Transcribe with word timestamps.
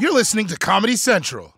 You're 0.00 0.14
listening 0.14 0.46
to 0.46 0.56
Comedy 0.56 0.96
Central. 0.96 1.54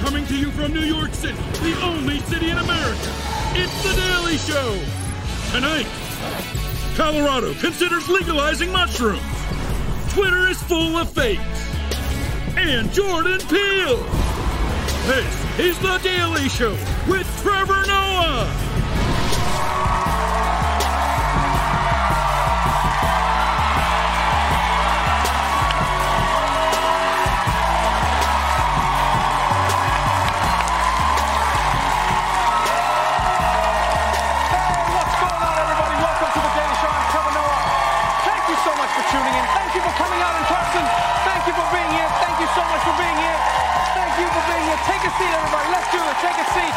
Coming 0.00 0.24
to 0.28 0.34
you 0.34 0.50
from 0.52 0.72
New 0.72 0.80
York 0.80 1.12
City, 1.12 1.36
the 1.60 1.78
only 1.82 2.20
city 2.20 2.48
in 2.48 2.56
America, 2.56 3.12
it's 3.52 3.82
The 3.82 3.92
Daily 4.00 4.38
Show. 4.38 4.82
Tonight, 5.52 5.86
Colorado 6.96 7.52
considers 7.60 8.08
legalizing 8.08 8.72
mushrooms. 8.72 9.20
Twitter 10.08 10.48
is 10.48 10.62
full 10.62 10.96
of 10.96 11.12
fakes. 11.12 11.42
And 12.56 12.90
Jordan 12.94 13.40
Peele. 13.40 14.02
This 15.04 15.58
is 15.58 15.78
The 15.80 15.98
Daily 16.02 16.48
Show 16.48 16.72
with 17.06 17.26
Trevor 17.42 17.84
Noah. 17.86 18.65
Much 42.68 42.82
for 42.82 42.96
being 42.98 43.18
here. 43.18 43.38
Thank 43.94 44.12
you 44.18 44.26
for 44.32 44.42
being 44.48 44.64
here. 44.64 44.80
Take 44.86 45.02
a 45.04 45.12
seat, 45.18 45.32
everybody. 45.32 45.68
Let's 45.70 45.90
do 45.92 45.98
this. 45.98 46.18
Take 46.22 46.38
a 46.38 46.46
seat. 46.54 46.74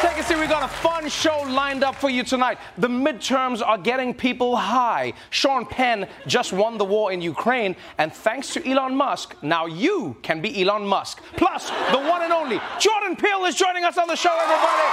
Take 0.00 0.16
a 0.18 0.24
seat. 0.24 0.38
We 0.38 0.46
got 0.46 0.62
a 0.62 0.68
fun 0.68 1.08
show 1.08 1.42
lined 1.42 1.84
up 1.84 1.96
for 1.96 2.08
you 2.08 2.22
tonight. 2.22 2.58
The 2.78 2.88
midterms 2.88 3.60
are 3.64 3.76
getting 3.76 4.14
people 4.14 4.56
high. 4.56 5.12
Sean 5.30 5.66
Penn 5.66 6.08
just 6.26 6.52
won 6.52 6.78
the 6.78 6.84
war 6.84 7.12
in 7.12 7.20
Ukraine, 7.20 7.76
and 7.98 8.12
thanks 8.12 8.52
to 8.54 8.70
Elon 8.70 8.94
Musk, 8.96 9.36
now 9.42 9.66
you 9.66 10.16
can 10.22 10.40
be 10.40 10.62
Elon 10.62 10.86
Musk. 10.86 11.22
Plus, 11.36 11.68
the 11.92 11.98
one 11.98 12.22
and 12.22 12.32
only 12.32 12.60
Jordan 12.78 13.16
Peele 13.16 13.44
is 13.44 13.56
joining 13.56 13.84
us 13.84 13.98
on 13.98 14.08
the 14.08 14.16
show, 14.16 14.32
everybody. 14.32 14.88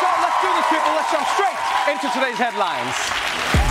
So 0.00 0.06
let's 0.20 0.40
do 0.42 0.48
this, 0.52 0.66
people. 0.68 0.92
Let's 0.92 1.10
jump 1.12 1.26
straight 1.28 1.60
into 1.92 2.08
today's 2.12 2.38
headlines. 2.38 3.69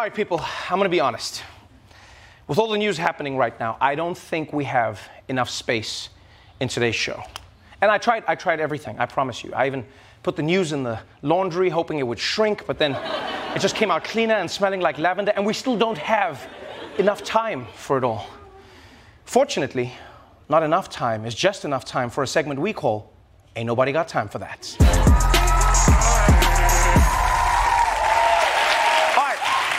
All 0.00 0.06
right, 0.06 0.14
people, 0.14 0.40
I'm 0.70 0.78
going 0.78 0.84
to 0.84 0.88
be 0.88 1.00
honest. 1.00 1.42
With 2.48 2.58
all 2.58 2.70
the 2.70 2.78
news 2.78 2.96
happening 2.96 3.36
right 3.36 3.60
now, 3.60 3.76
I 3.82 3.94
don't 3.94 4.16
think 4.16 4.50
we 4.50 4.64
have 4.64 4.98
enough 5.28 5.50
space 5.50 6.08
in 6.58 6.68
today's 6.68 6.94
show. 6.94 7.22
And 7.82 7.90
I 7.90 7.98
tried, 7.98 8.24
I 8.26 8.34
tried 8.34 8.60
everything, 8.60 8.98
I 8.98 9.04
promise 9.04 9.44
you. 9.44 9.52
I 9.52 9.66
even 9.66 9.84
put 10.22 10.36
the 10.36 10.42
news 10.42 10.72
in 10.72 10.84
the 10.84 11.00
laundry, 11.20 11.68
hoping 11.68 11.98
it 11.98 12.06
would 12.06 12.18
shrink, 12.18 12.66
but 12.66 12.78
then 12.78 12.92
it 13.54 13.58
just 13.58 13.76
came 13.76 13.90
out 13.90 14.02
cleaner 14.02 14.36
and 14.36 14.50
smelling 14.50 14.80
like 14.80 14.96
lavender, 14.96 15.32
and 15.36 15.44
we 15.44 15.52
still 15.52 15.76
don't 15.76 15.98
have 15.98 16.48
enough 16.96 17.22
time 17.22 17.66
for 17.74 17.98
it 17.98 18.02
all. 18.02 18.24
Fortunately, 19.26 19.92
not 20.48 20.62
enough 20.62 20.88
time 20.88 21.26
is 21.26 21.34
just 21.34 21.66
enough 21.66 21.84
time 21.84 22.08
for 22.08 22.22
a 22.22 22.26
segment 22.26 22.58
we 22.58 22.72
call 22.72 23.12
Ain't 23.54 23.66
Nobody 23.66 23.92
Got 23.92 24.08
Time 24.08 24.28
for 24.28 24.38
That. 24.38 25.29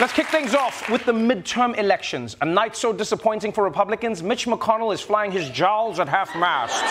Let's 0.00 0.14
kick 0.14 0.28
things 0.28 0.54
off 0.54 0.88
with 0.88 1.04
the 1.04 1.12
midterm 1.12 1.78
elections. 1.78 2.34
A 2.40 2.46
night 2.46 2.74
so 2.74 2.92
disappointing 2.94 3.52
for 3.52 3.62
Republicans, 3.62 4.22
Mitch 4.22 4.46
McConnell 4.46 4.92
is 4.92 5.02
flying 5.02 5.30
his 5.30 5.50
jowls 5.50 6.00
at 6.00 6.08
half 6.08 6.34
mast. 6.34 6.82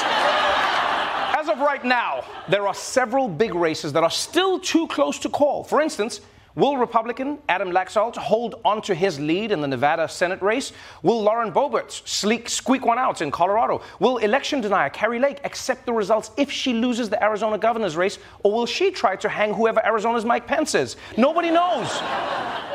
As 1.38 1.50
of 1.50 1.60
right 1.60 1.84
now, 1.84 2.24
there 2.48 2.68
are 2.68 2.76
several 2.76 3.28
big 3.28 3.56
races 3.56 3.92
that 3.94 4.04
are 4.04 4.12
still 4.12 4.60
too 4.60 4.88
close 4.88 5.18
to 5.20 5.30
call. 5.30 5.64
For 5.64 5.82
instance, 5.82 6.22
will 6.56 6.78
Republican 6.78 7.40
Adam 7.50 7.72
Laxalt 7.72 8.16
hold 8.16 8.62
on 8.64 8.84
to 8.84 8.94
his 8.94 9.20
lead 9.20 9.52
in 9.52 9.62
the 9.62 9.68
Nevada 9.68 10.08
Senate 10.08 10.42
race? 10.42 10.72
Will 11.02 11.22
Lauren 11.22 11.52
Boebert 11.52 12.08
sleek, 12.08 12.48
squeak 12.48 12.86
one 12.86 13.00
out 13.00 13.22
in 13.22 13.32
Colorado? 13.32 13.82
Will 14.00 14.18
election 14.18 14.62
denier 14.62 14.92
Kari 14.92 15.20
Lake 15.20 15.40
accept 15.44 15.88
the 15.88 15.94
results 15.94 16.32
if 16.38 16.52
she 16.52 16.72
loses 16.72 17.10
the 17.10 17.22
Arizona 17.22 17.58
governor's 17.58 17.98
race? 17.98 18.20
Or 18.44 18.54
will 18.54 18.68
she 18.68 18.92
try 18.92 19.16
to 19.18 19.28
hang 19.28 19.54
whoever 19.54 19.84
Arizona's 19.86 20.24
Mike 20.24 20.46
Pence 20.46 20.76
is? 20.76 20.98
Nobody 21.18 21.50
knows. 21.50 22.00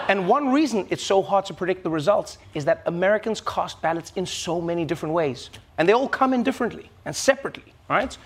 And 0.08 0.28
one 0.28 0.52
reason 0.52 0.86
it's 0.90 1.02
so 1.02 1.20
hard 1.20 1.46
to 1.46 1.54
predict 1.54 1.82
the 1.82 1.90
results 1.90 2.38
is 2.54 2.64
that 2.66 2.82
Americans 2.86 3.40
cast 3.40 3.82
ballots 3.82 4.12
in 4.14 4.24
so 4.24 4.60
many 4.60 4.84
different 4.84 5.14
ways. 5.14 5.50
And 5.78 5.88
they 5.88 5.92
all 5.92 6.08
come 6.08 6.32
in 6.32 6.42
differently 6.42 6.90
and 7.04 7.14
separately, 7.14 7.74
right? 7.90 8.16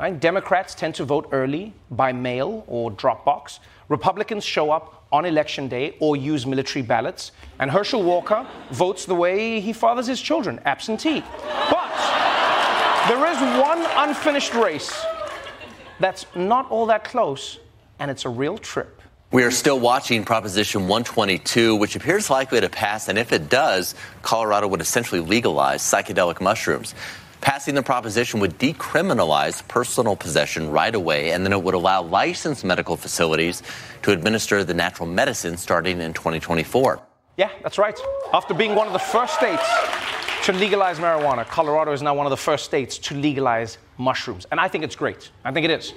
Right? 0.00 0.18
Democrats 0.18 0.74
tend 0.74 0.94
to 0.96 1.04
vote 1.04 1.28
early 1.32 1.74
by 1.90 2.12
mail 2.12 2.64
or 2.66 2.90
Dropbox. 2.90 3.58
Republicans 3.88 4.44
show 4.44 4.70
up 4.70 5.06
on 5.10 5.24
election 5.24 5.68
day 5.68 5.96
or 6.00 6.16
use 6.16 6.46
military 6.46 6.82
ballots. 6.82 7.32
And 7.58 7.70
Herschel 7.70 8.02
Walker 8.02 8.46
votes 8.70 9.06
the 9.06 9.14
way 9.14 9.60
he 9.60 9.72
fathers 9.72 10.06
his 10.06 10.20
children, 10.20 10.60
absentee. 10.64 11.22
But 11.70 11.94
there 13.08 13.26
is 13.26 13.38
one 13.60 13.86
unfinished 13.96 14.54
race 14.54 15.04
that's 16.00 16.26
not 16.36 16.70
all 16.70 16.86
that 16.86 17.04
close, 17.04 17.58
and 17.98 18.10
it's 18.10 18.24
a 18.24 18.28
real 18.28 18.58
trip. 18.58 18.97
We 19.30 19.42
are 19.44 19.50
still 19.50 19.78
watching 19.78 20.24
Proposition 20.24 20.88
122, 20.88 21.76
which 21.76 21.96
appears 21.96 22.30
likely 22.30 22.62
to 22.62 22.70
pass, 22.70 23.08
and 23.08 23.18
if 23.18 23.30
it 23.30 23.50
does, 23.50 23.94
Colorado 24.22 24.66
would 24.68 24.80
essentially 24.80 25.20
legalize 25.20 25.82
psychedelic 25.82 26.40
mushrooms. 26.40 26.94
Passing 27.42 27.74
the 27.74 27.82
proposition 27.82 28.40
would 28.40 28.58
decriminalize 28.58 29.68
personal 29.68 30.16
possession 30.16 30.70
right 30.70 30.94
away, 30.94 31.32
and 31.32 31.44
then 31.44 31.52
it 31.52 31.62
would 31.62 31.74
allow 31.74 32.00
licensed 32.00 32.64
medical 32.64 32.96
facilities 32.96 33.62
to 34.00 34.12
administer 34.12 34.64
the 34.64 34.72
natural 34.72 35.06
medicine 35.06 35.58
starting 35.58 36.00
in 36.00 36.14
2024. 36.14 36.98
Yeah, 37.36 37.50
that's 37.62 37.76
right. 37.76 38.00
After 38.32 38.54
being 38.54 38.74
one 38.74 38.86
of 38.86 38.94
the 38.94 38.98
first 38.98 39.34
states 39.34 39.62
to 40.44 40.54
legalize 40.54 40.98
marijuana, 40.98 41.46
Colorado 41.46 41.92
is 41.92 42.00
now 42.00 42.14
one 42.14 42.24
of 42.24 42.30
the 42.30 42.36
first 42.38 42.64
states 42.64 42.96
to 42.96 43.14
legalize 43.14 43.76
mushrooms. 43.98 44.46
And 44.50 44.58
I 44.58 44.68
think 44.68 44.84
it's 44.84 44.96
great. 44.96 45.30
I 45.44 45.52
think 45.52 45.64
it 45.64 45.70
is. 45.70 45.92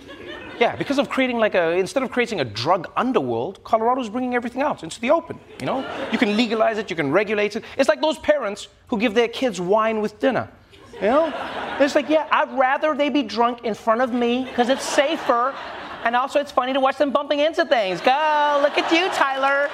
Yeah, 0.62 0.76
because 0.76 1.00
of 1.00 1.10
creating 1.10 1.40
like 1.40 1.56
a, 1.56 1.72
instead 1.72 2.04
of 2.04 2.12
creating 2.12 2.40
a 2.40 2.46
drug 2.46 2.88
underworld, 2.96 3.64
Colorado's 3.64 4.10
bringing 4.10 4.36
everything 4.36 4.62
out 4.62 4.84
into 4.84 5.02
the 5.02 5.10
open. 5.10 5.40
You 5.60 5.66
know, 5.66 6.08
you 6.12 6.20
can 6.20 6.38
legalize 6.38 6.78
it, 6.78 6.88
you 6.88 6.96
can 6.96 7.12
regulate 7.12 7.56
it. 7.56 7.64
It's 7.80 7.90
like 7.90 8.00
those 8.00 8.20
parents 8.20 8.68
who 8.86 9.00
give 9.00 9.16
their 9.16 9.28
kids 9.28 9.60
wine 9.60 10.02
with 10.02 10.20
dinner. 10.20 10.48
You 10.94 11.08
know, 11.08 11.34
it's 11.80 11.96
like, 11.96 12.10
yeah, 12.10 12.28
I'd 12.32 12.56
rather 12.56 12.94
they 12.94 13.10
be 13.10 13.24
drunk 13.24 13.64
in 13.64 13.74
front 13.74 14.02
of 14.02 14.14
me 14.14 14.44
because 14.44 14.70
it's 14.70 14.88
safer, 14.88 15.56
and 16.04 16.16
also 16.16 16.40
it's 16.40 16.52
funny 16.52 16.74
to 16.74 16.80
watch 16.80 16.98
them 17.00 17.10
bumping 17.10 17.40
into 17.40 17.66
things. 17.66 18.00
Go, 18.00 18.60
look 18.62 18.78
at 18.78 18.92
you, 18.92 19.10
Tyler. 19.16 19.68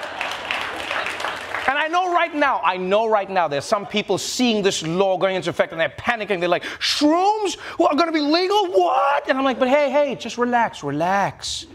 And 1.68 1.78
I 1.78 1.88
know 1.90 2.14
right 2.14 2.34
now, 2.34 2.62
I 2.64 2.78
know 2.78 3.10
right 3.10 3.30
now, 3.30 3.50
there's 3.50 3.66
some 3.66 3.86
people 3.86 4.18
seeing 4.18 4.64
this 4.64 4.84
law 4.84 5.18
going 5.18 5.36
into 5.36 5.50
effect 5.50 5.74
and 5.74 5.82
they're 5.82 5.90
panicking. 5.90 6.40
They're 6.40 6.48
like, 6.48 6.64
shrooms 6.80 7.58
are 7.80 7.94
going 7.94 8.06
to 8.08 8.14
be 8.14 8.22
legal? 8.22 8.68
What? 8.68 9.28
And 9.28 9.38
I'm 9.38 9.44
like, 9.44 9.60
but 9.60 9.68
hey, 9.68 9.92
hey, 9.92 10.16
just 10.16 10.38
relax, 10.38 10.82
relax, 10.82 11.66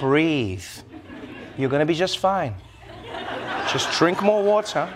breathe. 0.00 0.64
You're 1.58 1.68
going 1.68 1.80
to 1.80 1.86
be 1.86 1.94
just 1.94 2.18
fine. 2.18 2.54
Just 3.70 3.92
drink 3.98 4.22
more 4.22 4.42
water 4.42 4.88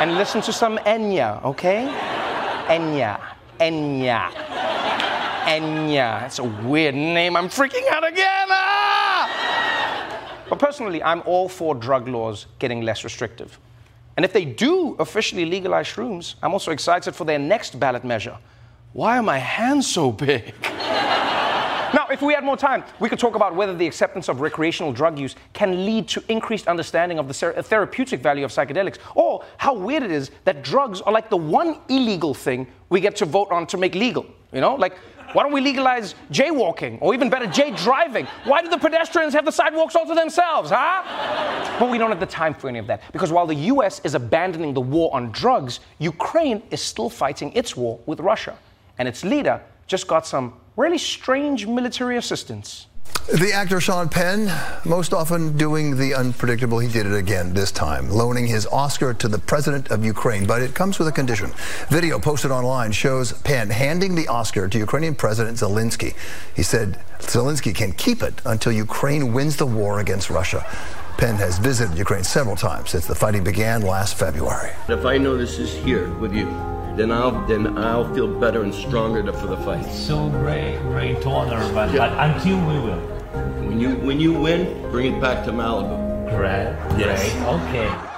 and 0.00 0.16
listen 0.16 0.40
to 0.42 0.52
some 0.52 0.78
Enya, 0.78 1.44
okay? 1.44 1.86
Enya, 2.66 3.20
Enya. 3.60 4.32
Enya. 5.44 6.20
That's 6.20 6.40
a 6.40 6.44
weird 6.44 6.96
name. 6.96 7.36
I'm 7.36 7.48
freaking 7.48 7.86
out 7.92 8.06
again. 8.06 8.48
Ah! 8.50 8.81
But 10.52 10.58
personally, 10.58 11.02
I'm 11.02 11.22
all 11.24 11.48
for 11.48 11.74
drug 11.74 12.08
laws 12.08 12.44
getting 12.58 12.82
less 12.82 13.04
restrictive. 13.04 13.58
And 14.18 14.22
if 14.22 14.34
they 14.34 14.44
do 14.44 14.94
officially 14.98 15.46
legalize 15.46 15.86
shrooms, 15.86 16.34
I'm 16.42 16.52
also 16.52 16.72
excited 16.72 17.14
for 17.14 17.24
their 17.24 17.38
next 17.38 17.80
ballot 17.80 18.04
measure. 18.04 18.36
Why 18.92 19.16
are 19.16 19.22
my 19.22 19.38
hands 19.38 19.90
so 19.90 20.12
big? 20.12 20.52
If 22.12 22.20
we 22.20 22.34
had 22.34 22.44
more 22.44 22.58
time, 22.58 22.84
we 23.00 23.08
could 23.08 23.18
talk 23.18 23.34
about 23.36 23.54
whether 23.54 23.74
the 23.74 23.86
acceptance 23.86 24.28
of 24.28 24.40
recreational 24.42 24.92
drug 24.92 25.18
use 25.18 25.34
can 25.54 25.86
lead 25.86 26.08
to 26.08 26.22
increased 26.28 26.68
understanding 26.68 27.18
of 27.18 27.26
the 27.26 27.34
therapeutic 27.62 28.20
value 28.20 28.44
of 28.44 28.50
psychedelics, 28.50 28.98
or 29.14 29.44
how 29.56 29.72
weird 29.74 30.02
it 30.02 30.10
is 30.10 30.30
that 30.44 30.62
drugs 30.62 31.00
are 31.00 31.12
like 31.12 31.30
the 31.30 31.36
one 31.36 31.78
illegal 31.88 32.34
thing 32.34 32.66
we 32.90 33.00
get 33.00 33.16
to 33.16 33.24
vote 33.24 33.50
on 33.50 33.66
to 33.68 33.78
make 33.78 33.94
legal. 33.94 34.26
You 34.52 34.60
know, 34.60 34.74
like 34.74 34.98
why 35.32 35.42
don't 35.42 35.52
we 35.52 35.62
legalize 35.62 36.14
jaywalking 36.30 36.98
or 37.00 37.14
even 37.14 37.30
better, 37.30 37.46
jay 37.46 37.70
driving? 37.70 38.26
Why 38.44 38.60
do 38.60 38.68
the 38.68 38.76
pedestrians 38.76 39.32
have 39.32 39.46
the 39.46 39.52
sidewalks 39.52 39.96
all 39.96 40.06
to 40.06 40.14
themselves, 40.14 40.70
huh? 40.70 41.78
But 41.78 41.88
we 41.88 41.96
don't 41.96 42.10
have 42.10 42.20
the 42.20 42.26
time 42.26 42.52
for 42.52 42.68
any 42.68 42.78
of 42.78 42.86
that 42.88 43.00
because 43.12 43.32
while 43.32 43.46
the 43.46 43.54
US 43.54 44.00
is 44.00 44.14
abandoning 44.14 44.74
the 44.74 44.82
war 44.82 45.14
on 45.14 45.32
drugs, 45.32 45.80
Ukraine 45.98 46.62
is 46.70 46.82
still 46.82 47.08
fighting 47.08 47.50
its 47.54 47.74
war 47.74 47.98
with 48.04 48.20
Russia. 48.20 48.58
And 48.98 49.08
its 49.08 49.24
leader 49.24 49.62
just 49.86 50.06
got 50.06 50.26
some 50.26 50.52
really 50.76 50.98
strange 50.98 51.66
military 51.66 52.16
assistance. 52.16 52.86
The 53.32 53.52
actor 53.52 53.80
Sean 53.80 54.08
Penn, 54.08 54.50
most 54.84 55.14
often 55.14 55.56
doing 55.56 55.96
the 55.96 56.14
unpredictable, 56.14 56.80
he 56.80 56.88
did 56.88 57.06
it 57.06 57.14
again 57.14 57.54
this 57.54 57.70
time, 57.70 58.10
loaning 58.10 58.46
his 58.46 58.66
Oscar 58.66 59.14
to 59.14 59.28
the 59.28 59.38
president 59.38 59.90
of 59.90 60.04
Ukraine. 60.04 60.44
But 60.44 60.60
it 60.60 60.74
comes 60.74 60.98
with 60.98 61.06
a 61.06 61.12
condition. 61.12 61.52
Video 61.88 62.18
posted 62.18 62.50
online 62.50 62.90
shows 62.90 63.32
Penn 63.42 63.70
handing 63.70 64.16
the 64.16 64.26
Oscar 64.26 64.68
to 64.68 64.78
Ukrainian 64.78 65.14
President 65.14 65.56
Zelensky. 65.56 66.14
He 66.56 66.64
said 66.64 66.98
Zelensky 67.20 67.74
can 67.74 67.92
keep 67.92 68.22
it 68.22 68.34
until 68.44 68.72
Ukraine 68.72 69.32
wins 69.32 69.56
the 69.56 69.66
war 69.66 70.00
against 70.00 70.28
Russia. 70.28 70.66
Penn 71.16 71.36
has 71.36 71.58
visited 71.58 71.96
Ukraine 71.96 72.24
several 72.24 72.56
times 72.56 72.90
since 72.90 73.06
the 73.06 73.14
fighting 73.14 73.44
began 73.44 73.82
last 73.82 74.16
February. 74.16 74.72
If 74.88 75.04
I 75.04 75.18
know 75.18 75.36
this 75.36 75.58
is 75.58 75.72
here 75.72 76.12
with 76.14 76.34
you, 76.34 76.46
then 76.96 77.10
I'll 77.10 77.46
then 77.46 77.78
I'll 77.78 78.12
feel 78.14 78.28
better 78.28 78.62
and 78.62 78.74
stronger 78.74 79.32
for 79.32 79.46
the 79.46 79.56
fight. 79.58 79.84
So 79.86 80.28
great, 80.28 80.78
great 80.80 81.22
to 81.22 81.30
honor, 81.30 81.72
but, 81.72 81.92
yeah. 81.92 82.08
but 82.08 82.30
until 82.30 82.58
we 82.66 82.78
will. 82.80 83.00
When 83.66 83.80
you 83.80 83.96
when 83.96 84.20
you 84.20 84.34
win, 84.34 84.90
bring 84.90 85.14
it 85.14 85.20
back 85.20 85.44
to 85.46 85.52
Malibu. 85.52 85.96
Great. 86.36 86.98
Yes. 86.98 87.32
Great. 87.32 87.46
Okay. 87.46 88.08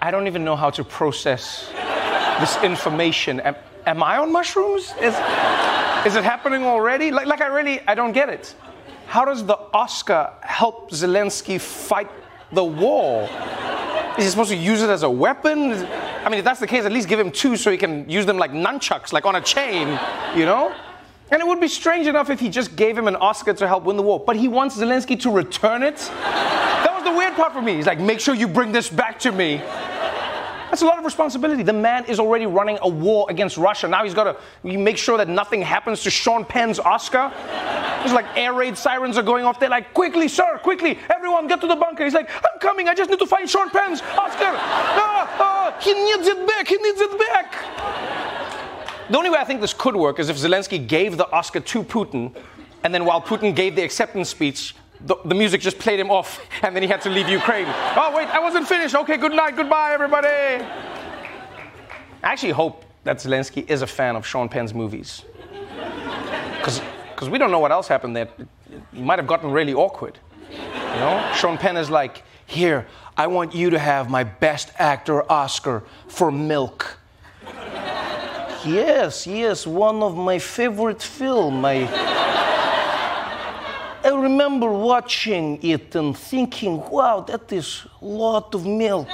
I 0.00 0.10
don't 0.10 0.26
even 0.26 0.44
know 0.44 0.56
how 0.56 0.70
to 0.70 0.82
process 0.82 1.70
this 2.42 2.60
information. 2.64 3.38
Am, 3.40 3.54
am 3.86 4.02
I 4.02 4.18
on 4.18 4.32
mushrooms? 4.32 4.92
Is, 5.00 5.14
is 6.04 6.16
it 6.16 6.24
happening 6.24 6.64
already? 6.64 7.12
Like, 7.12 7.28
like, 7.28 7.40
I 7.40 7.46
really, 7.46 7.80
I 7.86 7.94
don't 7.94 8.10
get 8.10 8.28
it. 8.28 8.54
How 9.06 9.24
does 9.24 9.46
the 9.46 9.56
Oscar 9.72 10.32
help 10.40 10.90
Zelensky 10.90 11.60
fight 11.60 12.10
the 12.50 12.64
war? 12.64 13.28
Is 14.18 14.24
he 14.24 14.30
supposed 14.30 14.50
to 14.50 14.56
use 14.56 14.82
it 14.82 14.90
as 14.90 15.04
a 15.04 15.10
weapon? 15.10 15.72
I 16.24 16.28
mean, 16.28 16.40
if 16.40 16.44
that's 16.44 16.58
the 16.58 16.66
case, 16.66 16.84
at 16.84 16.90
least 16.90 17.08
give 17.08 17.20
him 17.20 17.30
two 17.30 17.56
so 17.56 17.70
he 17.70 17.78
can 17.78 18.10
use 18.10 18.26
them 18.26 18.38
like 18.38 18.50
nunchucks, 18.50 19.12
like 19.12 19.24
on 19.24 19.36
a 19.36 19.40
chain, 19.40 19.86
you 20.36 20.44
know? 20.44 20.74
And 21.30 21.40
it 21.40 21.46
would 21.46 21.60
be 21.60 21.68
strange 21.68 22.08
enough 22.08 22.28
if 22.28 22.40
he 22.40 22.48
just 22.48 22.74
gave 22.74 22.98
him 22.98 23.06
an 23.06 23.14
Oscar 23.16 23.54
to 23.54 23.68
help 23.68 23.84
win 23.84 23.96
the 23.96 24.02
war, 24.02 24.18
but 24.18 24.34
he 24.34 24.48
wants 24.48 24.76
Zelensky 24.76 25.18
to 25.20 25.30
return 25.30 25.84
it. 25.84 25.96
That 25.96 26.92
was 26.92 27.04
the 27.04 27.12
weird 27.16 27.34
part 27.34 27.52
for 27.52 27.62
me. 27.62 27.76
He's 27.76 27.86
like, 27.86 28.00
make 28.00 28.18
sure 28.18 28.34
you 28.34 28.48
bring 28.48 28.72
this 28.72 28.88
back 28.88 29.20
to 29.20 29.30
me. 29.30 29.62
That's 30.72 30.80
a 30.80 30.86
lot 30.86 30.98
of 30.98 31.04
responsibility. 31.04 31.62
The 31.62 31.74
man 31.74 32.06
is 32.06 32.18
already 32.18 32.46
running 32.46 32.78
a 32.80 32.88
war 32.88 33.26
against 33.28 33.58
Russia. 33.58 33.86
Now 33.86 34.04
he's 34.04 34.14
got 34.14 34.24
to 34.24 34.78
make 34.78 34.96
sure 34.96 35.18
that 35.18 35.28
nothing 35.28 35.60
happens 35.60 36.02
to 36.04 36.10
Sean 36.10 36.46
Penn's 36.46 36.78
Oscar. 36.78 37.30
It's 38.02 38.14
like 38.14 38.24
air 38.38 38.54
raid 38.54 38.78
sirens 38.78 39.18
are 39.18 39.22
going 39.22 39.44
off. 39.44 39.60
They're 39.60 39.68
like, 39.68 39.92
quickly, 39.92 40.28
sir, 40.28 40.58
quickly, 40.62 40.98
everyone 41.14 41.46
get 41.46 41.60
to 41.60 41.66
the 41.66 41.76
bunker. 41.76 42.04
He's 42.04 42.14
like, 42.14 42.30
I'm 42.36 42.58
coming. 42.58 42.88
I 42.88 42.94
just 42.94 43.10
need 43.10 43.18
to 43.18 43.26
find 43.26 43.50
Sean 43.50 43.68
Penn's 43.68 44.00
Oscar. 44.00 44.50
Ah, 44.56 45.36
ah, 45.40 45.78
he 45.78 45.92
needs 45.92 46.26
it 46.26 46.46
back. 46.46 46.66
He 46.66 46.76
needs 46.78 47.02
it 47.02 47.18
back. 47.18 47.52
The 49.10 49.18
only 49.18 49.28
way 49.28 49.36
I 49.36 49.44
think 49.44 49.60
this 49.60 49.74
could 49.74 49.94
work 49.94 50.18
is 50.18 50.30
if 50.30 50.38
Zelensky 50.38 50.88
gave 50.88 51.18
the 51.18 51.30
Oscar 51.32 51.60
to 51.60 51.84
Putin, 51.84 52.34
and 52.82 52.94
then 52.94 53.04
while 53.04 53.20
Putin 53.20 53.54
gave 53.54 53.76
the 53.76 53.82
acceptance 53.82 54.30
speech, 54.30 54.74
the, 55.04 55.16
the, 55.24 55.34
music 55.34 55.60
just 55.60 55.78
played 55.78 55.98
him 55.98 56.10
off, 56.10 56.40
and 56.62 56.74
then 56.74 56.82
he 56.82 56.88
had 56.88 57.00
to 57.02 57.10
leave 57.10 57.28
Ukraine. 57.28 57.66
oh, 57.68 58.12
wait, 58.16 58.28
I 58.28 58.38
wasn't 58.38 58.68
finished. 58.68 58.94
Okay, 58.94 59.16
good 59.16 59.32
night, 59.32 59.56
goodbye, 59.56 59.92
everybody. 59.92 60.28
I 60.28 60.64
actually 62.22 62.52
hope 62.52 62.84
that 63.04 63.16
Zelensky 63.16 63.68
is 63.68 63.82
a 63.82 63.86
fan 63.86 64.14
of 64.16 64.26
Sean 64.26 64.48
Penn's 64.48 64.72
movies. 64.72 65.24
Because 66.58 67.28
we 67.28 67.38
don't 67.38 67.50
know 67.50 67.58
what 67.58 67.72
else 67.72 67.88
happened 67.88 68.16
there. 68.16 68.28
It 68.38 69.00
might 69.00 69.18
have 69.18 69.26
gotten 69.26 69.50
really 69.50 69.74
awkward. 69.74 70.18
You 70.50 70.58
know? 70.58 71.32
Sean 71.34 71.58
Penn 71.58 71.76
is 71.76 71.90
like, 71.90 72.22
here, 72.46 72.86
I 73.16 73.26
want 73.26 73.54
you 73.54 73.70
to 73.70 73.78
have 73.78 74.08
my 74.10 74.24
best 74.24 74.72
actor 74.78 75.30
Oscar 75.30 75.82
for 76.08 76.30
Milk. 76.30 76.98
yes, 78.64 79.26
yes, 79.26 79.66
one 79.66 80.02
of 80.02 80.16
my 80.16 80.38
favorite 80.38 81.02
film. 81.02 81.64
I 84.04 84.08
remember 84.08 84.72
watching 84.72 85.60
it 85.62 85.94
and 85.94 86.16
thinking, 86.16 86.82
wow, 86.90 87.20
that 87.20 87.52
is 87.52 87.86
a 88.00 88.04
lot 88.04 88.52
of 88.52 88.66
milk. 88.66 89.06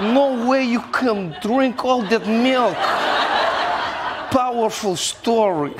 no 0.00 0.46
way 0.48 0.62
you 0.62 0.80
can 0.92 1.34
drink 1.42 1.84
all 1.84 2.02
that 2.02 2.28
milk. 2.28 2.76
Powerful 4.30 4.94
story. 4.94 5.74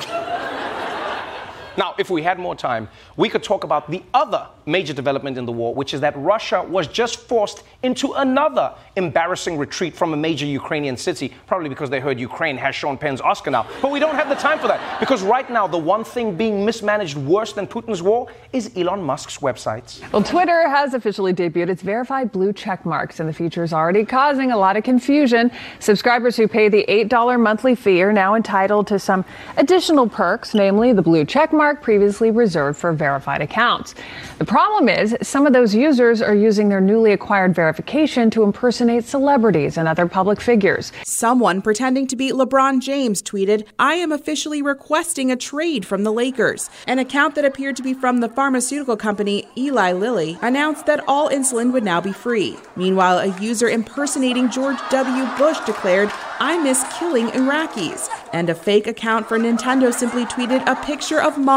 Now, 1.77 1.93
if 1.99 2.09
we 2.09 2.23
had 2.23 2.39
more 2.39 2.55
time, 2.55 2.89
we 3.17 3.29
could 3.29 3.43
talk 3.43 3.63
about 3.63 3.91
the 3.91 4.01
other 4.11 4.47
major 4.65 4.93
development 4.93 5.37
in 5.37 5.45
the 5.45 5.51
war, 5.51 5.75
which 5.75 5.93
is 5.93 6.01
that 6.01 6.17
Russia 6.17 6.63
was 6.63 6.87
just 6.87 7.19
forced 7.19 7.63
into 7.83 8.13
another 8.13 8.73
embarrassing 8.95 9.57
retreat 9.59 9.95
from 9.95 10.11
a 10.11 10.17
major 10.17 10.47
Ukrainian 10.47 10.97
city, 10.97 11.31
probably 11.45 11.69
because 11.69 11.91
they 11.91 11.99
heard 11.99 12.19
Ukraine 12.19 12.57
has 12.57 12.73
Sean 12.75 12.97
Penn's 12.97 13.21
Oscar 13.21 13.51
now. 13.51 13.67
But 13.81 13.91
we 13.91 13.99
don't 13.99 14.15
have 14.15 14.27
the 14.27 14.35
time 14.35 14.57
for 14.57 14.67
that, 14.67 14.99
because 14.99 15.21
right 15.21 15.47
now, 15.51 15.67
the 15.67 15.77
one 15.77 16.03
thing 16.03 16.35
being 16.35 16.65
mismanaged 16.65 17.15
worse 17.15 17.53
than 17.53 17.67
Putin's 17.67 18.01
war 18.01 18.27
is 18.51 18.71
Elon 18.75 19.03
Musk's 19.03 19.37
websites. 19.37 20.01
Well, 20.11 20.23
Twitter 20.23 20.67
has 20.67 20.95
officially 20.95 21.31
debuted 21.31 21.69
its 21.69 21.83
verified 21.83 22.31
blue 22.31 22.53
check 22.53 22.85
marks, 22.87 23.19
and 23.19 23.29
the 23.29 23.33
feature 23.33 23.63
is 23.63 23.71
already 23.71 24.03
causing 24.03 24.51
a 24.51 24.57
lot 24.57 24.77
of 24.77 24.83
confusion. 24.83 25.51
Subscribers 25.79 26.35
who 26.35 26.47
pay 26.47 26.69
the 26.69 26.83
$8 26.89 27.39
monthly 27.39 27.75
fee 27.75 28.01
are 28.01 28.11
now 28.11 28.33
entitled 28.33 28.87
to 28.87 28.97
some 28.97 29.23
additional 29.57 30.09
perks, 30.09 30.55
namely 30.55 30.91
the 30.91 31.03
blue 31.03 31.23
check 31.23 31.53
mark 31.53 31.66
mark 31.67 31.81
previously 31.81 32.31
reserved 32.31 32.79
for 32.79 32.93
verified 32.93 33.41
accounts. 33.41 33.93
The 34.37 34.45
problem 34.45 34.87
is 34.87 35.17
some 35.21 35.45
of 35.45 35.51
those 35.51 35.75
users 35.75 36.21
are 36.21 36.33
using 36.33 36.69
their 36.69 36.79
newly 36.79 37.11
acquired 37.11 37.53
verification 37.53 38.29
to 38.29 38.43
impersonate 38.43 39.03
celebrities 39.03 39.77
and 39.77 39.85
other 39.85 40.07
public 40.07 40.39
figures. 40.39 40.93
Someone 41.03 41.61
pretending 41.61 42.07
to 42.07 42.15
be 42.15 42.31
LeBron 42.31 42.79
James 42.79 43.21
tweeted, 43.21 43.67
I 43.79 43.95
am 43.95 44.13
officially 44.13 44.61
requesting 44.61 45.29
a 45.29 45.35
trade 45.35 45.85
from 45.85 46.05
the 46.05 46.13
Lakers. 46.13 46.69
An 46.87 46.99
account 46.99 47.35
that 47.35 47.43
appeared 47.43 47.75
to 47.75 47.83
be 47.83 47.93
from 47.93 48.21
the 48.21 48.29
pharmaceutical 48.29 48.95
company 48.95 49.45
Eli 49.57 49.91
Lilly 49.91 50.37
announced 50.41 50.85
that 50.85 51.03
all 51.05 51.29
insulin 51.29 51.73
would 51.73 51.83
now 51.83 51.99
be 51.99 52.13
free. 52.13 52.55
Meanwhile, 52.77 53.19
a 53.19 53.39
user 53.41 53.67
impersonating 53.67 54.49
George 54.49 54.79
W. 54.89 55.25
Bush 55.37 55.59
declared, 55.65 56.09
I 56.39 56.61
miss 56.63 56.85
killing 56.97 57.27
Iraqis. 57.27 58.07
And 58.31 58.49
a 58.49 58.55
fake 58.55 58.87
account 58.87 59.27
for 59.27 59.39
Nintendo 59.39 59.91
simply 59.91 60.25
tweeted 60.25 60.63
a 60.67 60.75
picture 60.85 61.19
of 61.19 61.37
Mario 61.37 61.56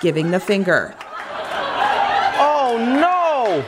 giving 0.00 0.30
the 0.30 0.40
finger. 0.40 0.94
Oh 2.42 2.76
no! 2.78 3.64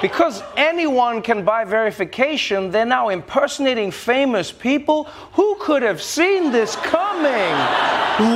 Because 0.00 0.42
anyone 0.56 1.22
can 1.22 1.44
buy 1.44 1.64
verification, 1.64 2.70
they're 2.70 2.86
now 2.86 3.08
impersonating 3.08 3.90
famous 3.90 4.52
people. 4.52 5.04
Who 5.34 5.56
could 5.60 5.82
have 5.82 6.00
seen 6.00 6.52
this 6.52 6.76
coming? 6.76 7.54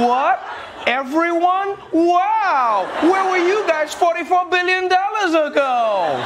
What? 0.07 0.45
Everyone? 0.87 1.77
Wow! 1.93 2.89
Where 3.01 3.31
were 3.31 3.39
you 3.39 3.67
guys 3.67 3.95
$44 3.95 4.51
billion 4.51 4.87
ago? 4.87 6.21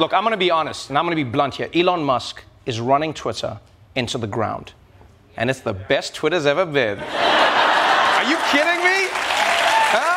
Look, 0.00 0.12
I'm 0.12 0.24
gonna 0.24 0.36
be 0.36 0.50
honest 0.50 0.88
and 0.88 0.98
I'm 0.98 1.04
gonna 1.04 1.16
be 1.16 1.24
blunt 1.24 1.54
here. 1.54 1.70
Elon 1.74 2.02
Musk 2.02 2.42
is 2.66 2.80
running 2.80 3.14
Twitter 3.14 3.60
into 3.94 4.18
the 4.18 4.26
ground. 4.26 4.72
And 5.36 5.48
it's 5.48 5.60
the 5.60 5.72
best 5.72 6.14
Twitter's 6.14 6.44
ever 6.44 6.66
been. 6.66 6.98
Are 8.22 8.30
you 8.30 8.36
kidding 8.52 8.78
me? 8.84 9.08
Huh? 9.90 10.14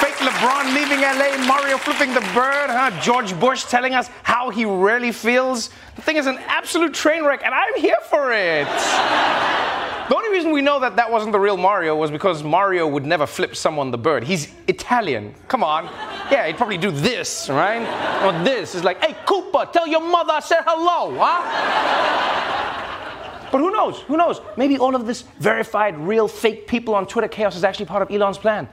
Fake 0.00 0.14
LeBron 0.14 0.72
leaving 0.72 1.00
LA, 1.00 1.44
Mario 1.44 1.76
flipping 1.76 2.14
the 2.14 2.20
bird, 2.32 2.70
huh? 2.70 2.92
George 3.00 3.36
Bush 3.40 3.64
telling 3.64 3.94
us 3.94 4.08
how 4.22 4.48
he 4.48 4.64
really 4.64 5.10
feels. 5.10 5.70
The 5.96 6.02
thing 6.02 6.18
is 6.18 6.28
an 6.28 6.38
absolute 6.46 6.94
train 6.94 7.24
wreck, 7.24 7.42
and 7.44 7.52
I'm 7.52 7.74
here 7.80 7.96
for 8.08 8.30
it. 8.32 8.68
The 10.08 10.14
only 10.14 10.30
reason 10.30 10.52
we 10.52 10.62
know 10.62 10.78
that 10.78 10.94
that 10.94 11.10
wasn't 11.10 11.32
the 11.32 11.40
real 11.40 11.56
Mario 11.56 11.96
was 11.96 12.12
because 12.12 12.44
Mario 12.44 12.86
would 12.86 13.06
never 13.06 13.26
flip 13.26 13.56
someone 13.56 13.90
the 13.90 13.98
bird. 13.98 14.22
He's 14.22 14.54
Italian. 14.68 15.34
Come 15.48 15.64
on. 15.64 15.86
Yeah, 16.30 16.46
he'd 16.46 16.58
probably 16.58 16.78
do 16.78 16.92
this, 16.92 17.48
right? 17.48 17.82
Or 18.24 18.44
this. 18.44 18.76
It's 18.76 18.84
like, 18.84 19.04
hey, 19.04 19.16
Cooper, 19.26 19.68
tell 19.72 19.88
your 19.88 20.00
mother 20.00 20.34
I 20.34 20.38
said 20.38 20.62
hello, 20.64 21.18
huh? 21.18 22.02
But 23.52 23.58
who 23.58 23.70
knows? 23.70 24.00
Who 24.00 24.16
knows? 24.16 24.40
Maybe 24.56 24.78
all 24.78 24.96
of 24.96 25.06
this 25.06 25.22
verified, 25.38 25.96
real, 25.98 26.26
fake 26.26 26.66
people 26.66 26.94
on 26.94 27.06
Twitter 27.06 27.28
chaos 27.28 27.54
is 27.54 27.62
actually 27.62 27.86
part 27.86 28.02
of 28.02 28.10
Elon's 28.10 28.38
plan. 28.38 28.68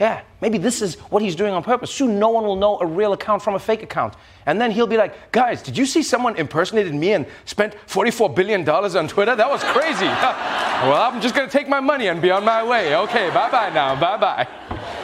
Yeah, 0.00 0.22
maybe 0.40 0.58
this 0.58 0.82
is 0.82 0.96
what 1.08 1.22
he's 1.22 1.36
doing 1.36 1.54
on 1.54 1.62
purpose. 1.62 1.88
Soon 1.88 2.18
no 2.18 2.30
one 2.30 2.44
will 2.44 2.56
know 2.56 2.80
a 2.80 2.86
real 2.86 3.12
account 3.12 3.42
from 3.42 3.54
a 3.54 3.60
fake 3.60 3.84
account. 3.84 4.14
And 4.44 4.60
then 4.60 4.72
he'll 4.72 4.88
be 4.88 4.96
like, 4.96 5.30
guys, 5.30 5.62
did 5.62 5.78
you 5.78 5.86
see 5.86 6.02
someone 6.02 6.34
impersonated 6.34 6.92
me 6.92 7.12
and 7.12 7.26
spent 7.44 7.76
$44 7.86 8.34
billion 8.34 8.68
on 8.68 9.06
Twitter? 9.06 9.36
That 9.36 9.48
was 9.48 9.62
crazy. 9.62 10.06
well, 10.06 11.00
I'm 11.00 11.20
just 11.20 11.36
going 11.36 11.48
to 11.48 11.52
take 11.52 11.68
my 11.68 11.80
money 11.80 12.08
and 12.08 12.20
be 12.20 12.32
on 12.32 12.44
my 12.44 12.64
way. 12.64 12.96
Okay, 12.96 13.30
bye 13.30 13.50
bye 13.50 13.70
now. 13.72 13.94
Bye 13.94 14.16
bye. 14.16 15.00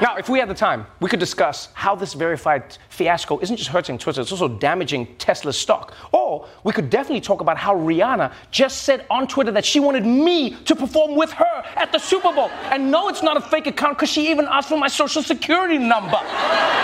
Now, 0.00 0.16
if 0.16 0.30
we 0.30 0.38
had 0.38 0.48
the 0.48 0.54
time, 0.54 0.86
we 1.00 1.10
could 1.10 1.20
discuss 1.20 1.68
how 1.74 1.94
this 1.94 2.14
verified 2.14 2.78
fiasco 2.88 3.38
isn't 3.40 3.56
just 3.56 3.68
hurting 3.68 3.98
Twitter, 3.98 4.22
it's 4.22 4.32
also 4.32 4.48
damaging 4.48 5.14
Tesla's 5.16 5.58
stock. 5.58 5.94
Or 6.12 6.48
we 6.64 6.72
could 6.72 6.88
definitely 6.88 7.20
talk 7.20 7.42
about 7.42 7.58
how 7.58 7.74
Rihanna 7.74 8.32
just 8.50 8.84
said 8.84 9.04
on 9.10 9.28
Twitter 9.28 9.52
that 9.52 9.64
she 9.64 9.78
wanted 9.78 10.06
me 10.06 10.56
to 10.64 10.74
perform 10.74 11.16
with 11.16 11.32
her 11.32 11.64
at 11.76 11.92
the 11.92 11.98
Super 11.98 12.32
Bowl. 12.32 12.48
And 12.70 12.90
no, 12.90 13.08
it's 13.08 13.22
not 13.22 13.36
a 13.36 13.40
fake 13.42 13.66
account 13.66 13.98
because 13.98 14.08
she 14.10 14.30
even 14.30 14.46
asked 14.46 14.68
for 14.68 14.78
my 14.78 14.88
social 14.88 15.22
security 15.22 15.76
number. 15.76 16.18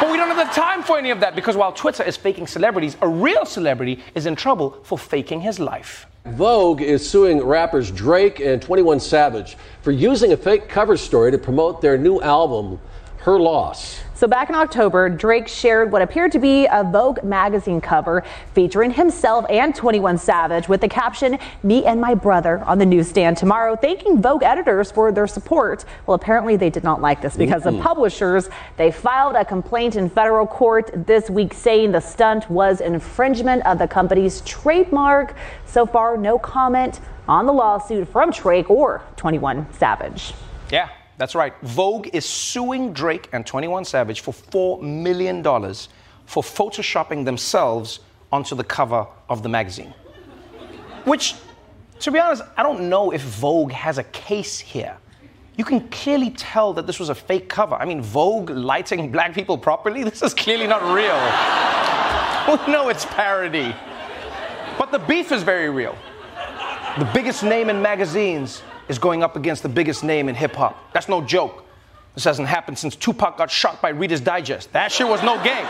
but 0.00 0.10
we 0.10 0.18
don't 0.18 0.28
have 0.28 0.48
the 0.48 0.52
time 0.52 0.82
for 0.82 0.98
any 0.98 1.10
of 1.10 1.20
that 1.20 1.34
because 1.34 1.56
while 1.56 1.72
Twitter 1.72 2.02
is 2.02 2.16
faking 2.16 2.46
celebrities, 2.46 2.96
a 3.00 3.08
real 3.08 3.46
celebrity 3.46 4.02
is 4.14 4.26
in 4.26 4.36
trouble 4.36 4.78
for 4.82 4.98
faking 4.98 5.40
his 5.40 5.58
life. 5.58 6.06
Vogue 6.30 6.82
is 6.82 7.08
suing 7.08 7.40
rappers 7.40 7.88
Drake 7.92 8.40
and 8.40 8.60
21 8.60 8.98
Savage 8.98 9.56
for 9.82 9.92
using 9.92 10.32
a 10.32 10.36
fake 10.36 10.68
cover 10.68 10.96
story 10.96 11.30
to 11.30 11.38
promote 11.38 11.80
their 11.80 11.96
new 11.96 12.20
album 12.20 12.80
her 13.26 13.40
loss. 13.40 14.00
So 14.14 14.28
back 14.28 14.50
in 14.50 14.54
October, 14.54 15.10
Drake 15.10 15.48
shared 15.48 15.90
what 15.90 16.00
appeared 16.00 16.30
to 16.30 16.38
be 16.38 16.66
a 16.66 16.84
Vogue 16.84 17.24
magazine 17.24 17.80
cover 17.80 18.22
featuring 18.54 18.92
himself 18.92 19.44
and 19.50 19.74
21 19.74 20.16
Savage 20.16 20.68
with 20.68 20.80
the 20.80 20.88
caption, 20.88 21.36
Me 21.64 21.84
and 21.84 22.00
my 22.00 22.14
brother 22.14 22.62
on 22.64 22.78
the 22.78 22.86
newsstand 22.86 23.36
tomorrow, 23.36 23.74
thanking 23.74 24.22
Vogue 24.22 24.44
editors 24.44 24.92
for 24.92 25.10
their 25.10 25.26
support. 25.26 25.84
Well, 26.06 26.14
apparently 26.14 26.56
they 26.56 26.70
did 26.70 26.84
not 26.84 27.00
like 27.00 27.20
this 27.20 27.36
because 27.36 27.64
mm-hmm. 27.64 27.78
the 27.78 27.82
publishers, 27.82 28.48
they 28.76 28.92
filed 28.92 29.34
a 29.34 29.44
complaint 29.44 29.96
in 29.96 30.08
federal 30.08 30.46
court 30.46 30.92
this 30.94 31.28
week 31.28 31.52
saying 31.52 31.90
the 31.90 32.00
stunt 32.00 32.48
was 32.48 32.80
infringement 32.80 33.66
of 33.66 33.80
the 33.80 33.88
company's 33.88 34.40
trademark. 34.42 35.34
So 35.66 35.84
far, 35.84 36.16
no 36.16 36.38
comment 36.38 37.00
on 37.26 37.44
the 37.46 37.52
lawsuit 37.52 38.06
from 38.08 38.30
Drake 38.30 38.70
or 38.70 39.02
21 39.16 39.72
Savage. 39.72 40.32
Yeah, 40.70 40.88
that's 41.18 41.34
right. 41.34 41.54
Vogue 41.62 42.08
is 42.12 42.24
suing 42.24 42.92
Drake 42.92 43.28
and 43.32 43.46
21 43.46 43.84
Savage 43.84 44.20
for 44.20 44.32
$4 44.32 44.82
million 44.82 45.42
for 45.42 46.42
photoshopping 46.42 47.24
themselves 47.24 48.00
onto 48.32 48.54
the 48.54 48.64
cover 48.64 49.06
of 49.28 49.42
the 49.42 49.48
magazine. 49.48 49.94
Which, 51.04 51.34
to 52.00 52.10
be 52.10 52.18
honest, 52.18 52.42
I 52.56 52.62
don't 52.62 52.88
know 52.88 53.12
if 53.12 53.22
Vogue 53.22 53.72
has 53.72 53.98
a 53.98 54.04
case 54.04 54.58
here. 54.58 54.96
You 55.56 55.64
can 55.64 55.88
clearly 55.88 56.30
tell 56.30 56.74
that 56.74 56.86
this 56.86 57.00
was 57.00 57.08
a 57.08 57.14
fake 57.14 57.48
cover. 57.48 57.76
I 57.76 57.86
mean, 57.86 58.02
Vogue 58.02 58.50
lighting 58.50 59.10
black 59.10 59.32
people 59.34 59.56
properly? 59.56 60.04
This 60.10 60.22
is 60.22 60.34
clearly 60.34 60.66
not 60.66 60.82
real. 60.82 61.16
we 62.66 62.72
know 62.72 62.90
it's 62.90 63.06
parody. 63.06 63.74
But 64.78 64.92
the 64.92 64.98
beef 64.98 65.32
is 65.32 65.42
very 65.42 65.70
real. 65.70 65.96
The 66.98 67.08
biggest 67.14 67.42
name 67.42 67.70
in 67.70 67.80
magazines 67.80 68.62
is 68.88 68.98
going 68.98 69.22
up 69.22 69.36
against 69.36 69.62
the 69.62 69.68
biggest 69.68 70.04
name 70.04 70.28
in 70.28 70.34
hip 70.34 70.54
hop. 70.54 70.92
That's 70.92 71.08
no 71.08 71.22
joke. 71.22 71.64
This 72.14 72.24
hasn't 72.24 72.48
happened 72.48 72.78
since 72.78 72.96
Tupac 72.96 73.36
got 73.36 73.50
shot 73.50 73.82
by 73.82 73.90
Reader's 73.90 74.20
Digest. 74.20 74.72
That 74.72 74.90
shit 74.90 75.06
was 75.06 75.22
no 75.22 75.36
game. 75.42 75.66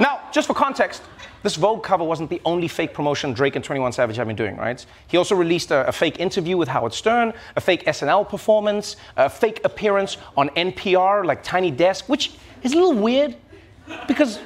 Now, 0.00 0.20
just 0.32 0.48
for 0.48 0.54
context, 0.54 1.02
this 1.44 1.54
Vogue 1.56 1.84
cover 1.84 2.02
wasn't 2.02 2.30
the 2.30 2.40
only 2.44 2.66
fake 2.66 2.92
promotion 2.92 3.32
Drake 3.32 3.54
and 3.54 3.64
21 3.64 3.92
Savage 3.92 4.16
have 4.16 4.26
been 4.26 4.34
doing, 4.34 4.56
right? 4.56 4.84
He 5.06 5.16
also 5.16 5.36
released 5.36 5.70
a, 5.70 5.86
a, 5.86 5.92
fake 5.92 6.18
interview 6.18 6.56
with 6.56 6.68
Howard 6.68 6.94
Stern, 6.94 7.34
a 7.54 7.60
fake 7.60 7.84
SNL 7.84 8.28
performance, 8.28 8.96
a 9.16 9.28
fake 9.28 9.60
appearance 9.62 10.16
on 10.36 10.48
NPR, 10.50 11.24
like 11.24 11.42
Tiny 11.42 11.70
Desk, 11.70 12.08
which 12.08 12.32
is 12.62 12.72
a 12.72 12.76
little 12.76 12.94
weird 12.94 13.36
because 14.08 14.40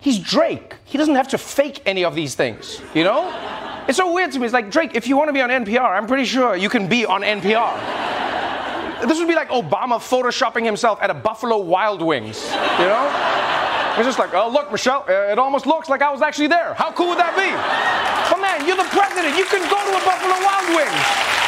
he's 0.00 0.18
Drake. 0.18 0.76
He 0.84 0.98
doesn't 0.98 1.14
have 1.14 1.28
to 1.28 1.38
fake 1.38 1.82
any 1.86 2.04
of 2.04 2.14
these 2.14 2.34
things, 2.34 2.80
you 2.94 3.04
know? 3.04 3.30
It's 3.88 3.96
so 3.96 4.12
weird 4.12 4.30
to 4.32 4.38
me. 4.38 4.44
It's 4.44 4.52
like, 4.52 4.70
Drake, 4.70 4.94
if 4.94 5.08
you 5.08 5.16
want 5.16 5.28
to 5.30 5.32
be 5.32 5.40
on 5.40 5.48
NPR, 5.48 5.96
I'm 5.96 6.06
pretty 6.06 6.26
sure 6.26 6.54
you 6.54 6.68
can 6.68 6.88
be 6.88 7.06
on 7.06 7.22
NPR. 7.22 7.72
this 9.08 9.18
would 9.18 9.26
be 9.26 9.34
like 9.34 9.48
Obama 9.48 9.96
photoshopping 9.96 10.62
himself 10.62 11.00
at 11.00 11.08
a 11.08 11.14
Buffalo 11.14 11.56
Wild 11.56 12.02
Wings, 12.02 12.44
you 12.44 12.84
know? 12.84 13.08
It's 13.96 14.04
just 14.06 14.18
like, 14.18 14.34
oh, 14.34 14.50
look, 14.50 14.70
Michelle, 14.70 15.06
uh, 15.08 15.32
it 15.32 15.38
almost 15.38 15.64
looks 15.64 15.88
like 15.88 16.02
I 16.02 16.12
was 16.12 16.20
actually 16.20 16.48
there. 16.48 16.74
How 16.74 16.92
cool 16.92 17.08
would 17.08 17.18
that 17.18 17.32
be? 17.32 17.48
But 18.30 18.38
man, 18.44 18.68
you're 18.68 18.76
the 18.76 18.86
president. 18.92 19.34
You 19.40 19.46
can 19.46 19.64
go 19.72 19.80
to 19.80 19.92
a 19.96 20.02
Buffalo 20.04 20.36
Wild 20.36 20.68
Wings. 20.76 21.47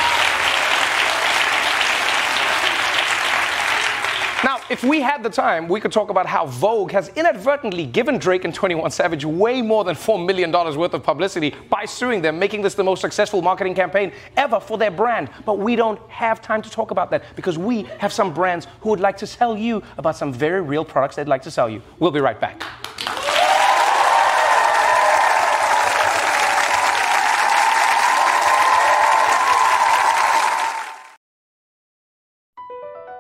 If 4.71 4.85
we 4.85 5.01
had 5.01 5.25
the 5.25 5.29
time, 5.29 5.67
we 5.67 5.81
could 5.81 5.91
talk 5.91 6.11
about 6.11 6.27
how 6.27 6.47
Vogue 6.47 6.93
has 6.93 7.09
inadvertently 7.17 7.85
given 7.85 8.19
Drake 8.19 8.45
and 8.45 8.55
21 8.55 8.93
Savage 8.93 9.25
way 9.25 9.61
more 9.61 9.83
than 9.83 9.97
$4 9.97 10.25
million 10.25 10.53
worth 10.53 10.95
of 10.95 11.03
publicity 11.03 11.57
by 11.69 11.85
suing 11.85 12.23
them, 12.23 12.39
making 12.39 12.63
this 12.63 12.75
the 12.75 12.85
most 12.85 13.01
successful 13.01 13.43
marketing 13.43 13.75
campaign 13.75 14.13
ever 14.37 14.61
for 14.61 14.79
their 14.79 14.93
brand. 14.93 15.29
But 15.45 15.59
we 15.59 15.75
don't 15.75 16.01
have 16.09 16.41
time 16.41 16.63
to 16.63 16.71
talk 16.71 16.93
about 16.93 17.11
that 17.11 17.25
because 17.35 17.59
we 17.59 17.83
have 17.99 18.13
some 18.13 18.33
brands 18.33 18.69
who 18.81 18.91
would 18.91 19.01
like 19.01 19.17
to 19.19 19.27
tell 19.27 19.57
you 19.59 19.83
about 19.99 20.17
some 20.17 20.33
very 20.33 20.61
real 20.61 20.85
products 20.85 21.17
they'd 21.17 21.27
like 21.27 21.43
to 21.43 21.51
sell 21.51 21.69
you. 21.69 21.83
We'll 21.99 22.13
be 22.13 22.21
right 22.21 22.41
back. 22.41 22.63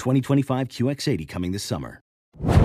2025 0.00 0.68
QX80 0.68 1.28
coming 1.28 1.52
this 1.52 1.62
summer. 1.62 2.00
Welcome 2.42 2.64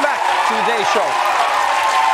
back 0.00 0.22
to 0.46 0.54
the 0.54 0.62
Day 0.70 0.84
Show. 0.94 1.06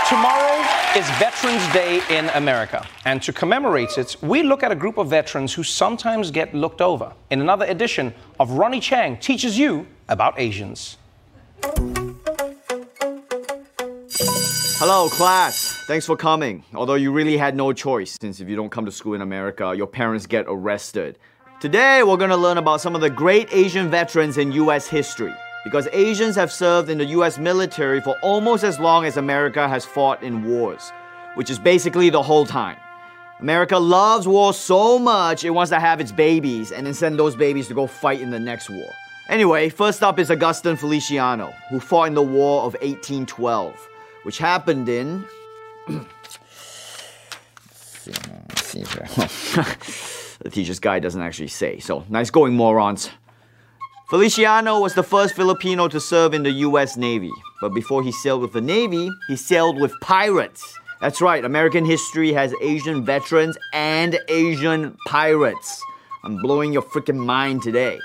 Tomorrow 0.09 0.65
is 0.97 1.07
Veterans 1.19 1.71
Day 1.75 2.01
in 2.09 2.31
America. 2.31 2.87
And 3.05 3.23
to 3.23 3.33
commemorate 3.33 3.99
it, 3.99 4.17
we 4.23 4.43
look 4.43 4.63
at 4.63 4.73
a 4.73 4.75
group 4.75 4.97
of 4.97 5.11
veterans 5.11 5.53
who 5.53 5.63
sometimes 5.63 6.31
get 6.31 6.55
looked 6.55 6.81
over 6.81 7.13
in 7.31 7.43
another 7.43 7.67
edition 7.67 8.15
of 8.41 8.53
Ronny 8.53 8.81
Chieng 8.81 9.21
Teaches 9.21 9.59
You 9.59 9.87
About 10.09 10.41
Asians. 10.41 10.97
Hello, 14.85 15.09
class. 15.09 15.77
Thanks 15.87 16.07
for 16.07 16.17
coming. 16.17 16.65
Although 16.75 16.97
you 16.97 17.13
really 17.13 17.37
had 17.37 17.55
no 17.55 17.73
choice, 17.73 18.19
since 18.21 18.41
if 18.41 18.49
you 18.49 18.57
don't 18.57 18.69
come 18.69 18.85
to 18.85 18.91
school 18.91 19.15
in 19.15 19.21
America, 19.21 19.73
your 19.77 19.87
parents 19.87 20.27
get 20.27 20.45
arrested. 20.49 21.21
Today, 21.61 22.03
we're 22.03 22.17
gonna 22.17 22.37
learn 22.37 22.59
about 22.59 22.81
some 22.81 22.97
of 22.97 23.01
the 23.01 23.09
great 23.09 23.49
Asian 23.53 23.89
veterans 23.89 24.39
in 24.39 24.51
US 24.51 24.89
history. 24.89 25.33
Because 25.63 25.87
Asians 25.93 26.35
have 26.35 26.51
served 26.51 26.91
in 26.91 26.99
the 26.99 27.05
US 27.05 27.39
military 27.39 28.01
for 28.01 28.17
almost 28.25 28.65
as 28.65 28.81
long 28.81 29.05
as 29.05 29.17
America 29.17 29.69
has 29.69 29.85
fought 29.85 30.21
in 30.21 30.43
wars, 30.43 30.91
which 31.37 31.49
is 31.49 31.61
basically 31.61 32.11
the 32.11 32.21
whole 32.21 32.45
time. 32.45 32.77
America 33.39 33.79
loves 33.79 34.27
war 34.27 34.53
so 34.53 34.99
much 34.99 35.45
it 35.45 35.51
wants 35.51 35.71
to 35.71 35.79
have 35.79 36.01
its 36.01 36.11
babies 36.11 36.73
and 36.73 36.85
then 36.85 36.95
send 36.95 37.21
those 37.21 37.37
babies 37.37 37.69
to 37.69 37.75
go 37.75 37.87
fight 37.87 38.21
in 38.21 38.33
the 38.33 38.41
next 38.41 38.69
war. 38.69 38.91
Anyway, 39.29 39.69
first 39.69 40.03
up 40.03 40.19
is 40.19 40.29
Augustin 40.29 40.75
Feliciano, 40.75 41.55
who 41.71 41.79
fought 41.79 42.09
in 42.09 42.15
the 42.15 42.21
War 42.21 42.65
of 42.65 42.75
1812, 42.83 43.89
which 44.23 44.39
happened 44.39 44.89
in. 44.89 45.25
see 48.57 48.79
here. 48.79 49.09
the 50.41 50.51
teacher's 50.51 50.81
guide 50.81 51.03
doesn't 51.03 51.21
actually 51.21 51.49
say, 51.49 51.79
so 51.79 52.05
nice 52.09 52.31
going, 52.31 52.55
morons. 52.55 53.11
Feliciano 54.11 54.79
was 54.81 54.95
the 54.95 55.03
first 55.03 55.35
Filipino 55.35 55.89
to 55.89 55.99
serve 55.99 56.35
in 56.35 56.43
the 56.43 56.51
US 56.67 56.97
Navy, 56.97 57.33
but 57.61 57.71
before 57.71 58.03
he 58.03 58.13
sailed 58.13 58.43
with 58.43 58.53
the 58.53 58.61
Navy, 58.61 59.11
he 59.29 59.37
sailed 59.37 59.81
with 59.81 59.93
pirates. 60.03 60.79
That's 61.01 61.21
right, 61.21 61.45
American 61.45 61.85
history 61.85 62.33
has 62.33 62.55
Asian 62.61 63.05
veterans 63.05 63.57
and 63.73 64.19
Asian 64.29 64.97
pirates. 65.07 65.83
I'm 66.25 66.41
blowing 66.43 66.73
your 66.73 66.83
freaking 66.83 67.17
mind 67.17 67.63
today. 67.63 67.99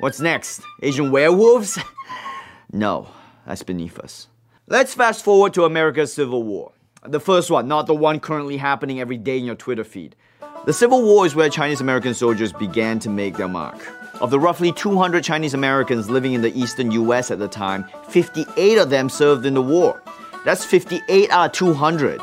What's 0.00 0.20
next? 0.20 0.60
Asian 0.82 1.10
werewolves? 1.10 1.78
no, 2.72 3.08
that's 3.46 3.62
beneath 3.62 3.98
us. 3.98 4.28
Let's 4.66 4.94
fast 4.94 5.22
forward 5.22 5.52
to 5.54 5.66
America's 5.66 6.14
Civil 6.14 6.42
War. 6.42 6.72
The 7.02 7.20
first 7.20 7.50
one, 7.50 7.68
not 7.68 7.86
the 7.86 7.94
one 7.94 8.18
currently 8.18 8.56
happening 8.56 8.98
every 8.98 9.18
day 9.18 9.36
in 9.36 9.44
your 9.44 9.56
Twitter 9.56 9.84
feed. 9.84 10.16
The 10.64 10.72
Civil 10.72 11.02
War 11.02 11.26
is 11.26 11.34
where 11.34 11.50
Chinese 11.50 11.82
American 11.82 12.14
soldiers 12.14 12.50
began 12.50 12.98
to 13.00 13.10
make 13.10 13.36
their 13.36 13.46
mark. 13.46 13.76
Of 14.22 14.30
the 14.30 14.40
roughly 14.40 14.72
200 14.72 15.22
Chinese 15.22 15.52
Americans 15.52 16.08
living 16.08 16.32
in 16.32 16.40
the 16.40 16.58
eastern 16.58 16.90
US 16.92 17.30
at 17.30 17.38
the 17.38 17.46
time, 17.46 17.84
58 18.08 18.78
of 18.78 18.88
them 18.88 19.10
served 19.10 19.44
in 19.44 19.52
the 19.52 19.60
war. 19.60 20.02
That's 20.46 20.64
58 20.64 21.28
out 21.28 21.50
of 21.50 21.52
200. 21.52 22.22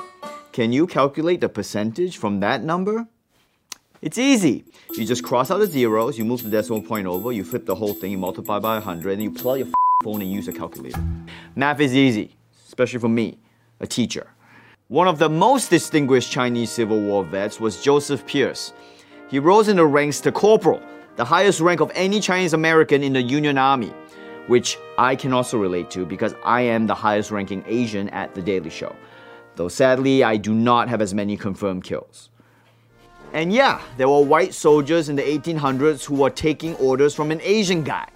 Can 0.51 0.74
you 0.74 0.88
calculate 0.88 1.41
the 1.41 1.50
percentage 1.50 2.17
from 2.17 2.39
that 2.39 2.63
number? 2.63 3.05
It's 4.01 4.17
easy. 4.17 4.63
You 4.93 5.05
just 5.05 5.24
cross 5.24 5.51
out 5.51 5.60
the 5.60 5.67
zeros, 5.67 6.17
you 6.17 6.25
move 6.25 6.41
the 6.41 6.50
decimal 6.50 6.81
point 6.81 7.05
over, 7.05 7.31
you 7.31 7.43
flip 7.43 7.67
the 7.67 7.75
whole 7.75 7.93
thing, 7.93 8.13
you 8.13 8.17
multiply 8.17 8.57
by 8.57 8.74
100, 8.74 9.19
and 9.19 9.21
you 9.21 9.48
out 9.48 9.60
your 9.60 9.67
phone 10.01 10.22
and 10.22 10.31
use 10.31 10.48
a 10.48 10.53
calculator. 10.53 11.01
Math 11.55 11.79
is 11.79 11.96
easy, 11.96 12.36
especially 12.67 13.00
for 13.00 13.10
me, 13.10 13.38
a 13.79 13.88
teacher. 13.88 14.27
One 14.88 15.08
of 15.08 15.20
the 15.20 15.29
most 15.29 15.70
distinguished 15.70 16.31
Chinese 16.31 16.70
Civil 16.70 17.00
War 17.01 17.24
vets 17.24 17.60
was 17.60 17.81
Joseph 17.81 18.25
Pierce. 18.25 18.74
He 19.29 19.39
rose 19.39 19.70
in 19.70 19.77
the 19.77 19.86
ranks 19.86 20.20
to 20.22 20.31
corporal, 20.31 20.81
the 21.15 21.24
highest 21.24 21.62
rank 21.62 21.79
of 21.79 21.91
any 21.96 22.20
Chinese 22.20 22.53
American 22.53 23.03
in 23.03 23.13
the 23.13 23.22
Union 23.22 23.58
Army, 23.58 23.93
which 24.48 24.77
I 24.98 25.15
can 25.15 25.31
also 25.31 25.58
relate 25.58 25.89
to 25.91 26.05
because 26.05 26.36
I 26.43 26.62
am 26.62 26.88
the 26.88 26.96
highest 26.96 27.31
ranking 27.31 27.63
Asian 27.67 28.10
at 28.10 28.36
The 28.36 28.41
Daily 28.41 28.70
Show. 28.70 28.93
Though 29.55 29.70
sadly, 29.70 30.24
I 30.24 30.38
do 30.38 30.53
not 30.53 30.89
have 30.89 31.01
as 31.01 31.13
many 31.13 31.38
confirmed 31.38 31.84
kills. 31.84 32.29
And 33.34 33.53
yeah, 33.53 33.81
there 33.96 34.10
were 34.10 34.22
white 34.22 34.53
soldiers 34.53 35.08
in 35.08 35.15
the 35.15 35.22
1800s 35.22 36.03
who 36.03 36.15
were 36.15 36.29
taking 36.29 36.75
orders 36.75 37.15
from 37.15 37.31
an 37.31 37.39
Asian 37.41 37.84
guy, 37.84 38.10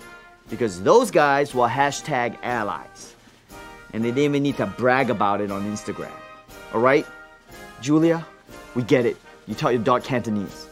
because 0.49 0.81
those 0.81 1.11
guys 1.11 1.53
were 1.53 1.67
hashtag 1.67 2.37
allies. 2.43 3.15
And 3.93 4.03
they 4.03 4.09
didn't 4.09 4.23
even 4.23 4.43
need 4.43 4.57
to 4.57 4.65
brag 4.65 5.09
about 5.09 5.41
it 5.41 5.51
on 5.51 5.63
Instagram. 5.63 6.11
Alright? 6.73 7.05
Julia, 7.81 8.25
we 8.75 8.83
get 8.83 9.05
it. 9.05 9.17
You 9.47 9.55
taught 9.55 9.73
your 9.73 9.83
dog 9.83 10.03
Cantonese. 10.03 10.67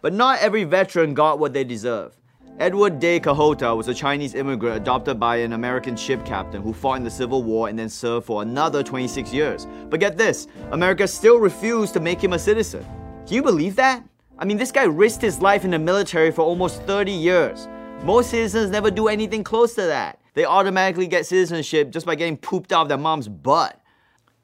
But 0.00 0.12
not 0.12 0.40
every 0.40 0.64
veteran 0.64 1.14
got 1.14 1.38
what 1.38 1.52
they 1.52 1.64
deserve. 1.64 2.14
Edward 2.60 3.00
Day 3.00 3.18
Cohota 3.18 3.76
was 3.76 3.88
a 3.88 3.94
Chinese 3.94 4.36
immigrant 4.36 4.76
adopted 4.76 5.18
by 5.18 5.38
an 5.38 5.54
American 5.54 5.96
ship 5.96 6.24
captain 6.24 6.62
who 6.62 6.72
fought 6.72 6.98
in 6.98 7.02
the 7.02 7.10
Civil 7.10 7.42
War 7.42 7.68
and 7.68 7.76
then 7.76 7.88
served 7.88 8.26
for 8.26 8.42
another 8.42 8.82
26 8.84 9.32
years. 9.32 9.66
But 9.90 9.98
get 9.98 10.16
this 10.16 10.46
America 10.70 11.08
still 11.08 11.38
refused 11.38 11.94
to 11.94 12.00
make 12.00 12.22
him 12.22 12.32
a 12.32 12.38
citizen. 12.38 12.86
Can 13.26 13.34
you 13.34 13.42
believe 13.42 13.74
that? 13.76 14.04
I 14.38 14.44
mean, 14.44 14.56
this 14.56 14.70
guy 14.70 14.84
risked 14.84 15.22
his 15.22 15.40
life 15.40 15.64
in 15.64 15.72
the 15.72 15.78
military 15.78 16.30
for 16.30 16.42
almost 16.42 16.82
30 16.82 17.10
years. 17.10 17.66
Most 18.04 18.28
citizens 18.28 18.70
never 18.70 18.90
do 18.90 19.08
anything 19.08 19.42
close 19.42 19.74
to 19.76 19.82
that. 19.82 20.20
They 20.34 20.44
automatically 20.44 21.06
get 21.06 21.24
citizenship 21.24 21.90
just 21.90 22.04
by 22.04 22.16
getting 22.16 22.36
pooped 22.36 22.70
out 22.70 22.82
of 22.82 22.88
their 22.88 22.98
mom's 22.98 23.28
butt. 23.28 23.80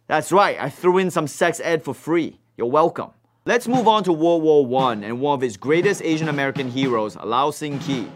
That's 0.06 0.32
right, 0.32 0.56
I 0.58 0.70
threw 0.70 0.96
in 0.96 1.10
some 1.10 1.26
sex 1.26 1.60
ed 1.62 1.82
for 1.82 1.92
free. 1.92 2.40
You're 2.56 2.68
welcome. 2.68 3.10
Let's 3.44 3.68
move 3.68 3.86
on 3.86 4.02
to 4.04 4.14
World 4.14 4.42
War 4.42 4.82
I 4.82 4.94
and 4.94 5.20
one 5.20 5.34
of 5.34 5.42
its 5.42 5.58
greatest 5.58 6.00
Asian 6.02 6.30
American 6.30 6.70
heroes, 6.70 7.16
Lau 7.16 7.50
Sing 7.50 7.78
Ki. 7.80 8.10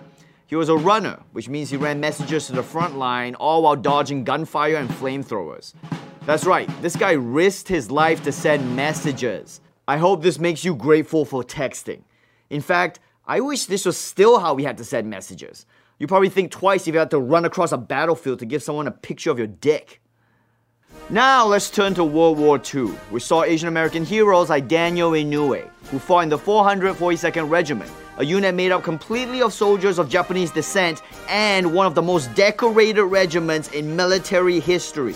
He 0.47 0.57
was 0.57 0.71
a 0.71 0.77
runner, 0.77 1.21
which 1.33 1.51
means 1.51 1.69
he 1.69 1.77
ran 1.77 2.01
messages 2.01 2.47
to 2.47 2.55
the 2.55 2.63
front 2.63 2.97
line, 2.97 3.35
all 3.35 3.65
while 3.65 3.77
dodging 3.77 4.25
gunfire 4.25 4.77
and 4.77 4.89
flamethrowers. 4.89 5.75
That's 6.25 6.47
right, 6.47 6.71
this 6.81 6.97
guy 6.97 7.13
risked 7.13 7.69
his 7.69 7.91
life 7.91 8.25
to 8.25 8.33
send 8.33 8.75
messages. 8.75 9.61
I 9.87 9.99
hope 9.99 10.23
this 10.23 10.39
makes 10.39 10.65
you 10.65 10.75
grateful 10.75 11.27
for 11.27 11.43
texting. 11.43 12.01
In 12.49 12.63
fact, 12.63 13.01
I 13.27 13.41
wish 13.41 13.65
this 13.65 13.87
was 13.87 13.97
still 13.97 14.39
how 14.39 14.53
we 14.53 14.65
had 14.65 14.77
to 14.77 14.85
send 14.85 15.09
messages. 15.09 15.65
You 15.99 16.07
probably 16.07 16.29
think 16.29 16.51
twice 16.51 16.87
if 16.87 16.93
you 16.93 16.99
had 16.99 17.11
to 17.13 17.19
run 17.19 17.47
across 17.47 17.73
a 17.73 17.79
battlefield 17.79 18.41
to 18.41 18.47
give 18.47 18.63
someone 18.63 18.87
a 18.87 18.91
picture 18.91 19.31
of 19.31 19.39
your 19.39 19.47
dick. 19.47 20.03
Now 21.09 21.47
let's 21.47 21.71
turn 21.71 21.95
to 21.95 22.05
World 22.05 22.39
War 22.39 22.61
II. 22.75 22.93
We 23.11 23.21
saw 23.21 23.43
Asian 23.43 23.69
American 23.69 24.05
heroes 24.05 24.51
like 24.51 24.69
Daniel 24.69 25.13
Inouye, 25.13 25.69
who 25.91 25.99
fought 25.99 26.25
in 26.25 26.29
the 26.29 26.39
442nd 26.39 27.49
Regiment, 27.49 27.91
a 28.19 28.25
unit 28.25 28.55
made 28.55 28.73
up 28.73 28.83
completely 28.83 29.41
of 29.41 29.55
soldiers 29.55 29.99
of 29.99 30.11
Japanese 30.11 30.51
descent 30.51 31.03
and 31.29 31.73
one 31.73 31.87
of 31.87 31.95
the 31.95 32.03
most 32.03 32.35
decorated 32.35 33.05
regiments 33.05 33.69
in 33.69 33.97
military 33.97 34.61
history. 34.61 35.15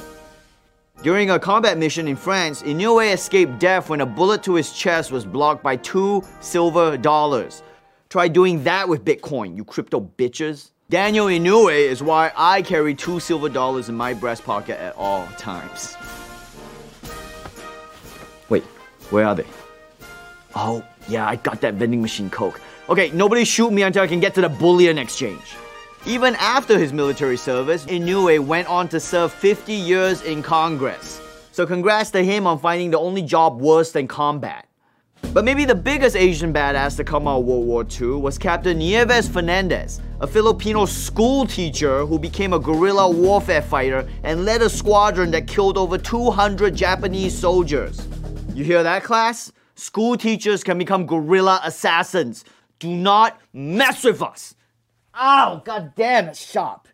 During 1.03 1.31
a 1.31 1.39
combat 1.39 1.77
mission 1.77 2.09
in 2.09 2.17
France, 2.17 2.63
Inouye 2.63 3.13
escaped 3.13 3.59
death 3.59 3.91
when 3.91 4.01
a 4.01 4.07
bullet 4.07 4.43
to 4.45 4.55
his 4.55 4.73
chest 4.73 5.13
was 5.13 5.27
blocked 5.27 5.63
by 5.63 5.77
two 5.77 6.25
silver 6.41 6.97
dollars. 6.97 7.63
Try 8.09 8.29
doing 8.29 8.65
that 8.65 8.89
with 8.89 9.05
Bitcoin, 9.05 9.55
you 9.55 9.65
crypto 9.65 10.01
bitches. 10.01 10.71
Daniel 10.89 11.27
Inouye 11.27 11.81
is 11.81 12.03
why 12.03 12.33
I 12.35 12.63
carry 12.63 12.95
two 12.95 13.21
silver 13.21 13.51
dollars 13.51 13.91
in 13.91 13.95
my 13.95 14.15
breast 14.15 14.45
pocket 14.45 14.81
at 14.81 14.97
all 14.97 15.27
times. 15.37 15.95
Wait, 18.49 18.65
where 19.11 19.27
are 19.27 19.35
they? 19.35 19.45
Oh, 20.55 20.83
yeah, 21.07 21.29
I 21.29 21.37
got 21.37 21.61
that 21.61 21.75
vending 21.75 22.01
machine 22.01 22.31
coke. 22.31 22.63
Okay, 22.89 23.11
nobody 23.11 23.45
shoot 23.45 23.71
me 23.71 23.83
until 23.83 24.03
I 24.03 24.07
can 24.07 24.21
get 24.21 24.35
to 24.37 24.41
the 24.41 24.49
bullion 24.49 24.97
exchange. 24.97 25.57
Even 26.07 26.35
after 26.37 26.79
his 26.79 26.95
military 26.95 27.37
service, 27.37 27.85
Inouye 27.85 28.41
went 28.41 28.69
on 28.69 28.89
to 28.89 29.01
serve 29.01 29.31
50 29.33 29.75
years 29.75 30.23
in 30.23 30.43
Congress. 30.43 31.21
So 31.53 31.67
congrats 31.67 32.11
to 32.13 32.25
him 32.25 32.47
on 32.47 32.59
finding 32.59 32.91
the 32.91 32.99
only 32.99 33.21
job 33.21 33.61
worse 33.61 33.93
than 33.93 34.09
combat. 34.09 34.68
But 35.33 35.45
maybe 35.45 35.65
the 35.65 35.75
biggest 35.75 36.17
Asian 36.17 36.53
badass 36.53 36.97
to 36.97 37.05
come 37.05 37.29
out 37.29 37.41
of 37.41 37.45
World 37.45 37.67
War 37.67 37.85
II 37.85 38.21
was 38.21 38.39
Captain 38.39 38.79
Nieves 38.79 39.29
Fernandez, 39.29 40.01
a 40.21 40.27
Filipino 40.27 40.87
school 40.87 41.47
teacher 41.47 42.07
who 42.07 42.19
became 42.19 42.53
a 42.53 42.59
guerrilla 42.59 43.11
warfare 43.11 43.63
fighter 43.63 44.09
and 44.23 44.45
led 44.45 44.63
a 44.63 44.71
squadron 44.71 45.31
that 45.33 45.47
killed 45.47 45.77
over 45.77 45.99
200 45.99 46.75
Japanese 46.75 47.39
soldiers. 47.39 48.07
You 48.55 48.65
hear 48.65 48.83
that, 48.83 49.05
class? 49.05 49.53
School 49.75 50.17
teachers 50.17 50.65
can 50.65 50.79
become 50.79 51.07
guerrilla 51.07 51.61
assassins. 51.63 52.45
Do 52.79 52.89
not 52.89 53.39
mess 53.53 54.05
with 54.05 54.23
us! 54.23 54.55
Ow, 55.15 55.63
god 55.65 55.93
damn, 55.95 56.29
it's 56.29 56.45
sharp. 56.45 56.89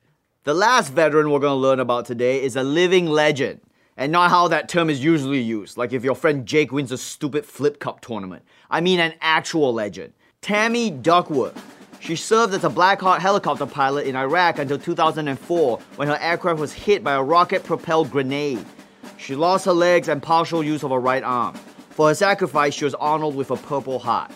The 0.45 0.55
last 0.55 0.93
veteran 0.93 1.31
we're 1.31 1.39
gonna 1.39 1.55
learn 1.55 1.81
about 1.81 2.05
today 2.05 2.43
is 2.43 2.57
a 2.57 2.63
living 2.63 3.07
legend 3.07 3.61
and 3.97 4.11
not 4.11 4.31
how 4.31 4.49
that 4.49 4.69
term 4.69 4.91
is 4.91 5.03
usually 5.03 5.41
used, 5.41 5.77
like 5.77 5.93
if 5.93 6.05
your 6.05 6.15
friend 6.15 6.47
Jake 6.47 6.73
wins 6.73 6.93
a 6.93 6.99
stupid 6.99 7.45
flip 7.47 7.79
cup 7.79 8.01
tournament. 8.01 8.43
I 8.71 8.81
mean 8.81 9.01
an 9.01 9.15
actual 9.21 9.73
legend. 9.73 10.13
Tammy 10.41 10.91
Duckworth. 10.91 11.61
She 12.01 12.17
served 12.17 12.53
as 12.53 12.65
a 12.65 12.69
Black 12.69 13.01
Hawk 13.01 13.21
helicopter 13.21 13.65
pilot 13.65 14.07
in 14.07 14.15
Iraq 14.15 14.59
until 14.59 14.79
2004 14.79 15.79
when 15.97 16.09
her 16.09 16.19
aircraft 16.21 16.61
was 16.61 16.73
hit 16.73 17.03
by 17.03 17.15
a 17.15 17.23
rocket 17.23 17.65
propelled 17.65 18.11
grenade. 18.11 18.65
She 19.17 19.35
lost 19.35 19.65
her 19.65 19.73
legs 19.73 20.09
and 20.09 20.23
partial 20.23 20.63
use 20.63 20.83
of 20.83 20.91
her 20.91 20.99
right 20.99 21.23
arm. 21.23 21.55
For 21.91 22.09
her 22.09 22.15
sacrifice, 22.15 22.75
she 22.75 22.85
was 22.85 22.95
honored 22.97 23.35
with 23.35 23.51
a 23.51 23.57
Purple 23.57 23.99
Heart. 23.99 24.33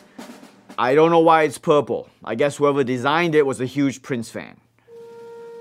I 0.78 0.94
don't 0.94 1.10
know 1.10 1.18
why 1.18 1.42
it's 1.42 1.58
purple. 1.58 2.08
I 2.24 2.36
guess 2.36 2.56
whoever 2.56 2.84
designed 2.84 3.34
it 3.34 3.44
was 3.44 3.60
a 3.60 3.66
huge 3.66 4.00
Prince 4.00 4.30
fan. 4.30 4.56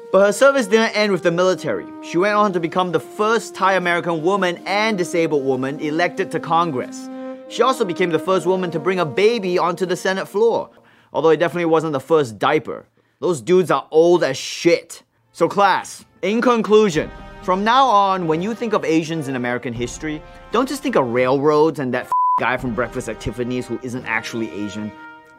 But 0.10 0.26
her 0.26 0.32
service 0.32 0.67
didn't 0.67 0.96
end 0.96 1.12
with 1.12 1.24
the 1.24 1.32
military. 1.32 1.86
She 2.02 2.17
went 2.17 2.36
on 2.36 2.54
to 2.54 2.62
become 2.62 2.93
the 2.93 3.00
first 3.00 3.54
Thai 3.54 3.74
American 3.74 4.24
woman 4.24 4.62
and 4.65 4.98
disabled 4.98 5.43
woman 5.43 5.82
elected 5.82 6.32
to 6.32 6.39
Congress. 6.39 7.10
She 7.50 7.62
also 7.62 7.84
became 7.84 8.12
the 8.12 8.20
first 8.20 8.46
woman 8.46 8.72
to 8.72 8.80
bring 8.80 9.00
a 9.00 9.06
baby 9.06 9.58
onto 9.58 9.86
the 9.86 9.98
Senate 9.98 10.28
floor, 10.28 10.70
although 11.12 11.32
it 11.32 11.38
definitely 11.38 11.65
wasn't 11.65 11.91
the 11.91 12.00
first 12.00 12.39
diaper. 12.39 12.86
Those 13.20 13.41
dudes 13.41 13.70
are 13.70 13.86
old 13.91 14.24
as 14.24 14.38
shit. 14.38 15.04
So, 15.34 15.50
class, 15.50 16.06
in 16.22 16.39
conclusion, 16.39 17.12
from 17.41 17.65
now 17.65 17.86
on, 17.88 18.28
when 18.28 18.41
you 18.41 18.56
think 18.56 18.72
of 18.72 18.86
Asians 18.86 19.28
in 19.28 19.36
American 19.36 19.74
history, 19.74 20.22
don't 20.54 20.70
just 20.70 20.82
think 20.82 20.96
of 20.96 21.08
railroads 21.08 21.80
and 21.80 21.93
that 21.93 22.10
guy 22.39 22.56
from 22.56 22.74
Breakfast 22.74 23.10
at 23.10 23.20
Tiffany's 23.20 23.67
who 23.67 23.78
isn't 23.84 24.06
actually 24.06 24.50
Asian. 24.52 24.89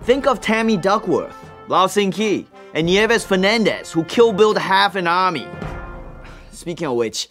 Think 0.03 0.27
of 0.27 0.43
Tammy 0.43 0.77
Duckworth, 0.77 1.37
Lao 1.69 1.87
Sing 1.87 2.11
Ki, 2.11 2.47
and 2.73 2.87
Nieves 2.87 3.27
Fernandez, 3.27 3.93
who 3.93 4.03
kill 4.05 4.33
billed 4.33 4.57
half 4.57 4.97
an 4.97 5.07
army. 5.07 5.47
Speaking 6.51 6.87
of 6.87 6.97
which, 6.97 7.29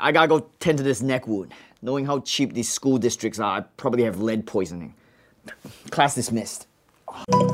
I 0.00 0.10
gotta 0.10 0.26
go 0.26 0.50
tend 0.58 0.78
to 0.78 0.84
this 0.84 1.00
neck 1.00 1.28
wound. 1.28 1.54
Knowing 1.80 2.04
how 2.04 2.18
cheap 2.20 2.54
these 2.54 2.68
school 2.68 2.98
districts 2.98 3.38
are, 3.38 3.58
I 3.58 3.60
probably 3.76 4.02
have 4.02 4.20
lead 4.20 4.46
poisoning. 4.46 4.94
Class 5.90 6.16
dismissed. 6.16 6.66
Thank 7.06 7.30
you 7.30 7.46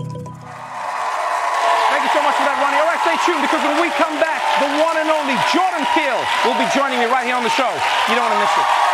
so 2.09 2.25
much 2.25 2.37
for 2.41 2.49
that, 2.49 2.57
Ronnie. 2.57 2.81
All 2.81 2.89
right, 2.89 3.05
stay 3.05 3.21
tuned 3.29 3.45
because 3.45 3.61
when 3.61 3.77
we 3.85 3.93
come 4.01 4.17
back, 4.17 4.41
the 4.65 4.69
one 4.81 4.97
and 4.97 5.13
only 5.13 5.37
Jordan 5.53 5.85
Peele 5.93 6.25
will 6.49 6.57
be 6.57 6.65
joining 6.73 7.05
me 7.05 7.07
right 7.13 7.29
here 7.29 7.37
on 7.37 7.45
the 7.45 7.53
show. 7.53 7.69
You 8.09 8.17
don't 8.17 8.25
want 8.25 8.33
to 8.33 8.41
miss 8.41 8.57
it. 8.57 8.94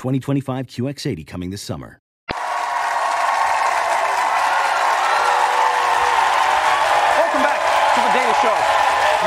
2025 0.00 0.66
QX80 0.66 1.26
coming 1.26 1.50
this 1.50 1.60
summer. 1.60 1.98
Welcome 7.20 7.42
back 7.44 7.60
to 7.92 8.00
The 8.00 8.12
Daily 8.16 8.32
Show. 8.40 8.56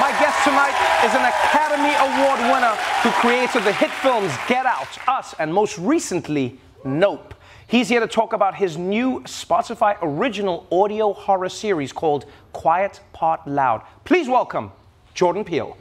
My 0.02 0.10
guest 0.18 0.44
tonight 0.44 0.74
is 1.06 1.14
an 1.14 1.26
Academy 1.30 1.94
Award 1.94 2.40
winner 2.52 2.76
who 3.04 3.12
created 3.22 3.64
the 3.64 3.74
hit 3.74 3.92
films 3.92 4.34
Get 4.48 4.66
Out, 4.66 4.88
Us, 5.08 5.36
and 5.38 5.54
most 5.54 5.78
recently, 5.78 6.60
Nope. 6.84 7.36
He's 7.68 7.88
here 7.88 8.00
to 8.00 8.08
talk 8.08 8.34
about 8.34 8.56
his 8.56 8.76
new 8.76 9.20
Spotify 9.26 9.96
original 10.02 10.66
audio 10.72 11.14
horror 11.14 11.50
series 11.50 11.94
called 11.94 12.26
Quiet 12.52 13.00
Part 13.14 13.48
Loud. 13.48 13.84
Please 14.06 14.28
welcome 14.28 14.72
Jordan 15.14 15.44
Peele. 15.44 15.78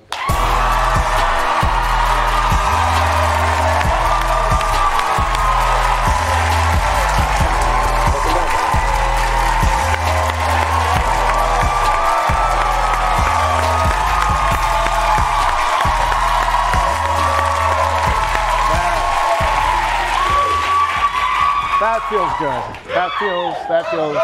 That 21.83 21.99
feels 22.07 22.31
good. 22.39 22.63
That 22.95 23.11
feels 23.19 23.59
that 23.67 23.83
feels 23.91 24.15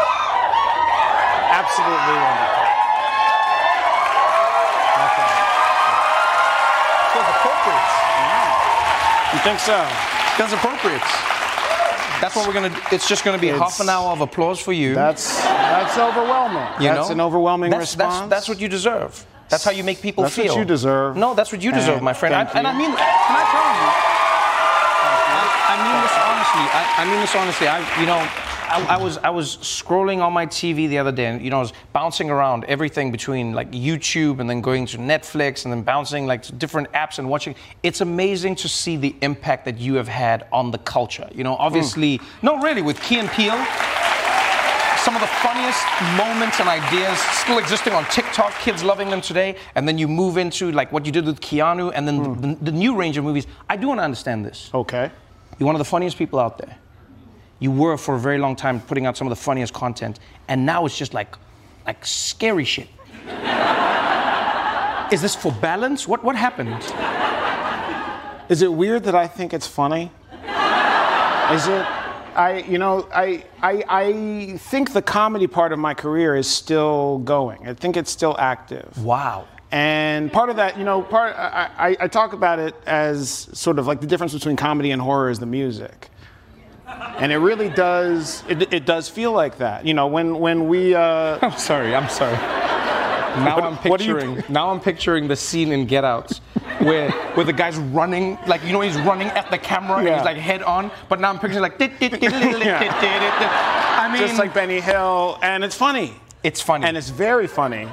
absolutely 1.51 2.15
wonderful. 2.23 2.63
Okay. 5.03 5.31
Feels 7.11 7.29
appropriate. 7.35 7.87
You 9.35 9.39
think 9.43 9.59
so? 9.59 9.75
Feels 10.39 10.53
appropriate. 10.55 11.03
That's 12.23 12.33
what 12.33 12.47
we're 12.47 12.53
gonna. 12.53 12.71
It's 12.93 13.09
just 13.09 13.25
gonna 13.25 13.37
be 13.37 13.49
It's- 13.49 13.59
half 13.61 13.81
an 13.81 13.89
hour 13.89 14.11
of 14.11 14.21
applause 14.21 14.61
for 14.61 14.71
you. 14.71 14.95
That's 14.95 15.43
that's 15.43 15.97
overwhelming. 15.97 16.63
You 16.79 16.87
that's 16.95 17.09
know? 17.09 17.13
an 17.13 17.19
overwhelming 17.19 17.71
that's, 17.71 17.81
response. 17.81 18.19
That's, 18.19 18.29
that's 18.29 18.47
what 18.47 18.61
you 18.61 18.69
deserve. 18.69 19.25
That's 19.49 19.65
how 19.65 19.71
you 19.71 19.83
make 19.83 20.01
people 20.01 20.23
feel. 20.29 20.45
That's 20.45 20.53
what 20.55 20.59
you 20.59 20.65
deserve. 20.65 21.17
No, 21.17 21.33
that's 21.33 21.51
what 21.51 21.61
you 21.61 21.73
deserve, 21.73 21.97
And 21.97 22.05
my 22.05 22.13
friend. 22.13 22.35
I, 22.35 22.45
thank 22.45 22.55
and 22.55 22.67
I 22.67 22.71
mean, 22.77 22.91
can 22.91 22.97
I 23.03 23.43
tell 23.51 23.83
you? 23.83 23.88
Honestly. 26.55 26.79
I, 26.79 26.93
I 26.97 27.05
mean 27.05 27.19
this 27.19 27.35
honestly. 27.35 27.67
I, 27.67 27.99
you 27.99 28.05
know, 28.05 28.17
I, 28.17 28.95
I 28.95 28.97
was 28.97 29.17
I 29.17 29.29
was 29.29 29.57
scrolling 29.57 30.21
on 30.21 30.33
my 30.33 30.45
TV 30.45 30.87
the 30.87 30.97
other 30.97 31.11
day, 31.11 31.25
and 31.25 31.41
you 31.41 31.49
know, 31.49 31.57
I 31.57 31.61
was 31.61 31.73
bouncing 31.93 32.29
around 32.29 32.65
everything 32.65 33.11
between 33.11 33.53
like 33.53 33.71
YouTube 33.71 34.39
and 34.39 34.49
then 34.49 34.61
going 34.61 34.85
to 34.87 34.97
Netflix 34.97 35.65
and 35.65 35.73
then 35.73 35.81
bouncing 35.81 36.27
like 36.27 36.43
to 36.43 36.53
different 36.53 36.91
apps 36.93 37.19
and 37.19 37.29
watching. 37.29 37.55
It's 37.83 38.01
amazing 38.01 38.55
to 38.55 38.69
see 38.69 38.97
the 38.97 39.15
impact 39.21 39.65
that 39.65 39.79
you 39.79 39.95
have 39.95 40.07
had 40.07 40.47
on 40.51 40.71
the 40.71 40.79
culture. 40.79 41.29
You 41.33 41.43
know, 41.43 41.55
obviously, 41.55 42.17
hmm. 42.17 42.45
no, 42.45 42.59
really, 42.61 42.81
with 42.81 43.01
Key 43.01 43.19
and 43.19 43.29
Peele 43.29 43.65
some 44.99 45.15
of 45.15 45.21
the 45.21 45.27
funniest 45.27 45.81
moments 46.17 46.59
and 46.59 46.67
ideas 46.67 47.17
still 47.19 47.57
existing 47.57 47.93
on 47.93 48.03
TikTok, 48.05 48.53
kids 48.59 48.83
loving 48.83 49.09
them 49.09 49.21
today, 49.21 49.55
and 49.75 49.87
then 49.87 49.97
you 49.97 50.09
move 50.09 50.37
into 50.37 50.73
like 50.73 50.91
what 50.91 51.05
you 51.05 51.11
did 51.11 51.25
with 51.25 51.39
Keanu 51.39 51.93
and 51.95 52.05
then 52.05 52.17
hmm. 52.17 52.41
the, 52.41 52.55
the 52.65 52.71
new 52.71 52.93
range 52.95 53.15
of 53.15 53.23
movies. 53.23 53.47
I 53.69 53.77
do 53.77 53.87
want 53.87 53.99
to 54.01 54.03
understand 54.03 54.45
this. 54.45 54.69
Okay. 54.73 55.09
You're 55.59 55.65
one 55.65 55.75
of 55.75 55.79
the 55.79 55.85
funniest 55.85 56.17
people 56.17 56.39
out 56.39 56.57
there. 56.57 56.77
You 57.59 57.71
were 57.71 57.97
for 57.97 58.15
a 58.15 58.19
very 58.19 58.37
long 58.37 58.55
time 58.55 58.79
putting 58.79 59.05
out 59.05 59.17
some 59.17 59.27
of 59.27 59.29
the 59.29 59.43
funniest 59.43 59.73
content, 59.73 60.19
and 60.47 60.65
now 60.65 60.85
it's 60.85 60.97
just 60.97 61.13
like 61.13 61.35
like 61.85 62.05
scary 62.05 62.63
shit. 62.63 62.87
Is 65.11 65.21
this 65.21 65.35
for 65.35 65.51
balance? 65.51 66.07
What 66.07 66.23
what 66.23 66.35
happened? 66.35 66.81
Is 68.49 68.61
it 68.61 68.71
weird 68.71 69.03
that 69.03 69.15
I 69.15 69.27
think 69.27 69.53
it's 69.53 69.67
funny? 69.67 70.11
Is 71.51 71.67
it? 71.67 71.85
I, 72.35 72.63
you 72.69 72.77
know, 72.77 73.07
I, 73.13 73.43
I, 73.61 73.83
I 73.89 74.57
think 74.57 74.93
the 74.93 75.01
comedy 75.01 75.47
part 75.47 75.73
of 75.73 75.79
my 75.79 75.93
career 75.93 76.35
is 76.35 76.47
still 76.47 77.17
going. 77.19 77.67
I 77.67 77.73
think 77.73 77.97
it's 77.97 78.11
still 78.11 78.35
active. 78.39 79.03
Wow. 79.03 79.45
And 79.71 80.31
part 80.33 80.49
of 80.49 80.55
that, 80.55 80.77
you 80.79 80.83
know, 80.83 81.01
part 81.03 81.35
I, 81.35 81.69
I, 81.77 81.95
I 82.01 82.07
talk 82.07 82.33
about 82.33 82.57
it 82.59 82.73
as 82.87 83.47
sort 83.53 83.77
of 83.77 83.85
like 83.87 84.01
the 84.01 84.07
difference 84.07 84.33
between 84.33 84.55
comedy 84.55 84.89
and 84.91 84.99
horror 85.01 85.29
is 85.29 85.37
the 85.39 85.45
music. 85.45 86.09
And 86.87 87.31
it 87.31 87.37
really 87.37 87.69
does, 87.69 88.43
it, 88.49 88.73
it 88.73 88.85
does 88.87 89.07
feel 89.09 89.31
like 89.31 89.59
that. 89.59 89.85
You 89.85 89.93
know, 89.93 90.07
when, 90.07 90.39
when 90.39 90.67
we. 90.67 90.95
Uh, 90.95 91.37
I'm 91.41 91.55
sorry, 91.59 91.93
I'm 91.93 92.09
sorry. 92.09 92.33
Now 92.33 93.55
What- 93.55 93.63
I'm 93.63 93.75
what 93.91 94.01
you- 94.03 94.15
picturing. 94.15 94.43
now 94.49 94.71
I'm 94.71 94.79
picturing 94.79 95.27
the 95.27 95.35
scene 95.35 95.71
in 95.71 95.85
Get 95.85 96.03
Out, 96.03 96.31
where 96.79 97.11
where 97.35 97.45
the 97.45 97.53
guy's 97.53 97.77
running, 97.77 98.39
like 98.47 98.63
you 98.63 98.71
know 98.73 98.81
he's 98.81 98.97
running 99.01 99.27
at 99.27 99.51
the 99.51 99.57
camera 99.59 99.99
and 99.99 100.07
he's 100.07 100.25
like 100.25 100.37
head 100.37 100.63
on. 100.63 100.89
But 101.09 101.19
now 101.21 101.29
I'm 101.29 101.37
picturing 101.37 101.61
like. 101.61 101.79
I 101.79 101.89
mean, 104.11 104.21
just 104.21 104.39
like 104.39 104.51
Benny 104.53 104.79
Hill, 104.81 105.37
and 105.43 105.63
it's 105.63 105.75
funny. 105.75 106.15
It's 106.43 106.61
funny. 106.61 106.85
And 106.85 106.97
it's 106.97 107.09
very 107.09 107.47
funny. 107.47 107.87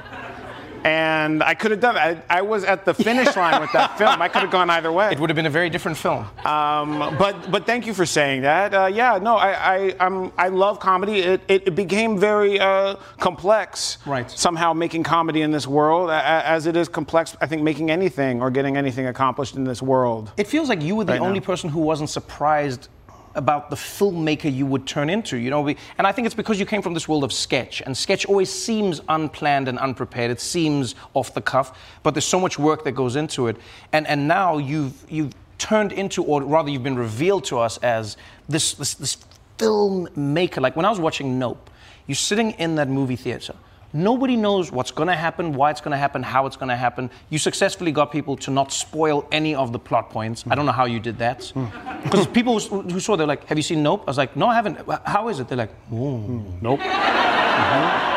And 0.85 1.43
I 1.43 1.55
could 1.55 1.71
have 1.71 1.81
done. 1.81 1.97
I, 1.97 2.23
I 2.29 2.43
was 2.43 2.65
at 2.65 2.85
the 2.85 2.95
finish 2.95 3.35
line 3.43 3.61
with 3.61 3.73
that 3.73 3.99
film. 3.99 4.21
I 4.23 4.29
could 4.29 4.43
have 4.43 4.51
gone 4.51 4.71
either 4.71 4.93
way. 4.93 5.11
It 5.11 5.21
would 5.21 5.31
have 5.31 5.37
been 5.37 5.47
a 5.47 5.51
very 5.51 5.71
different 5.71 5.97
film. 5.97 6.27
Um, 6.45 6.99
but 7.19 7.51
but 7.51 7.67
thank 7.67 7.87
you 7.87 7.95
for 7.95 8.07
saying 8.07 8.43
that. 8.43 8.75
Uh, 8.75 8.87
yeah, 8.87 9.19
no, 9.19 9.37
I 9.37 9.75
I 9.75 9.95
I'm, 10.01 10.33
I 10.39 10.49
love 10.49 10.81
comedy. 10.81 11.21
It, 11.21 11.41
it, 11.49 11.75
became 11.75 12.19
very 12.19 12.59
uh, 12.59 12.97
complex. 13.19 13.99
Right. 14.07 14.31
Somehow 14.31 14.73
making 14.73 15.03
comedy 15.03 15.43
in 15.43 15.51
this 15.51 15.67
world, 15.67 16.11
as 16.11 16.67
it 16.67 16.77
is 16.77 16.89
complex. 16.89 17.37
I 17.41 17.47
think 17.47 17.62
making 17.62 17.91
anything 17.91 18.41
or 18.41 18.51
getting 18.51 18.77
anything 18.77 19.07
accomplished 19.07 19.57
in 19.57 19.65
this 19.65 19.83
world. 19.83 20.33
It 20.37 20.47
feels 20.47 20.69
like 20.69 20.83
you 20.83 20.97
were 20.97 21.05
the 21.05 21.12
Right 21.12 21.21
only 21.21 21.41
now. 21.41 21.47
person 21.47 21.71
who 21.71 21.81
wasn't 21.81 22.11
surprised 22.11 22.89
about 23.37 23.70
the 23.70 23.77
filmmaker 23.77 24.53
you 24.53 24.66
would 24.66 24.87
turn 24.87 25.09
into, 25.09 25.37
you 25.37 25.51
know, 25.51 25.61
we- 25.61 25.77
and 25.99 26.07
I 26.07 26.12
think 26.12 26.27
it's 26.27 26.35
because 26.35 26.59
you 26.59 26.66
came 26.66 26.83
from 26.83 26.94
this 26.94 27.07
world 27.07 27.22
of 27.22 27.33
sketch, 27.33 27.83
and 27.85 27.96
sketch 27.96 28.27
always 28.27 28.51
seems 28.51 29.01
unplanned 29.09 29.68
and 29.68 29.79
unprepared. 29.79 30.31
It 30.31 30.40
seems 30.40 30.94
off 31.14 31.35
the 31.35 31.42
cuff, 31.42 31.79
but 32.03 32.14
there's 32.14 32.25
so 32.25 32.40
much 32.40 32.59
work 32.59 32.85
that 32.85 32.92
goes 32.92 33.14
into 33.16 33.46
it, 33.46 33.57
and 33.92 34.07
and 34.07 34.27
now 34.27 34.59
you've 34.59 34.94
you've 35.09 35.35
turned 35.59 35.92
into, 35.92 36.22
or 36.22 36.42
rather, 36.42 36.70
you've 36.70 36.83
been 36.83 36.99
revealed 36.99 37.44
to 37.44 37.59
us 37.59 37.79
as 37.79 38.16
this 38.49 38.75
this, 38.75 38.94
this 38.94 39.16
filmmaker. 39.59 40.61
Like 40.61 40.77
when 40.77 40.85
I 40.87 40.90
was 40.90 41.01
watching 41.01 41.38
Nope, 41.38 41.70
you're 42.07 42.14
sitting 42.14 42.53
in 42.53 42.75
that 42.77 42.88
movie 42.88 43.16
theater. 43.16 43.55
Nobody 43.97 44.37
knows 44.37 44.71
what's 44.71 44.91
going 44.91 45.09
to 45.09 45.17
happen, 45.17 45.55
why 45.55 45.71
it's 45.71 45.81
going 45.81 45.93
to 45.93 45.97
happen, 45.97 46.23
how 46.23 46.45
it's 46.45 46.57
going 46.57 46.69
to 46.69 46.77
happen. 46.77 47.11
You 47.31 47.39
successfully 47.39 47.93
got 47.93 48.13
people 48.13 48.37
to 48.37 48.51
not 48.51 48.71
spoil 48.71 49.27
any 49.33 49.55
of 49.55 49.73
the 49.73 49.79
plot 49.79 50.11
points. 50.11 50.45
I 50.51 50.55
don't 50.55 50.67
know 50.67 50.73
how 50.73 50.85
you 50.85 51.01
did 51.01 51.17
that. 51.19 51.45
Hmm. 51.47 51.65
Because 52.03 52.27
people 52.27 52.61
who 52.61 52.83
who 52.83 53.01
saw, 53.01 53.17
they're 53.17 53.27
like, 53.27 53.45
Have 53.47 53.57
you 53.57 53.63
seen 53.63 53.83
Nope? 53.83 54.03
I 54.07 54.11
was 54.11 54.19
like, 54.19 54.37
No, 54.37 54.49
I 54.49 54.55
haven't. 54.55 54.79
How 55.07 55.29
is 55.29 55.41
it? 55.41 55.49
They're 55.49 55.57
like, 55.65 55.73
oh, 55.91 56.19
Nope. 56.61 56.81
Mm-hmm. 56.81 58.17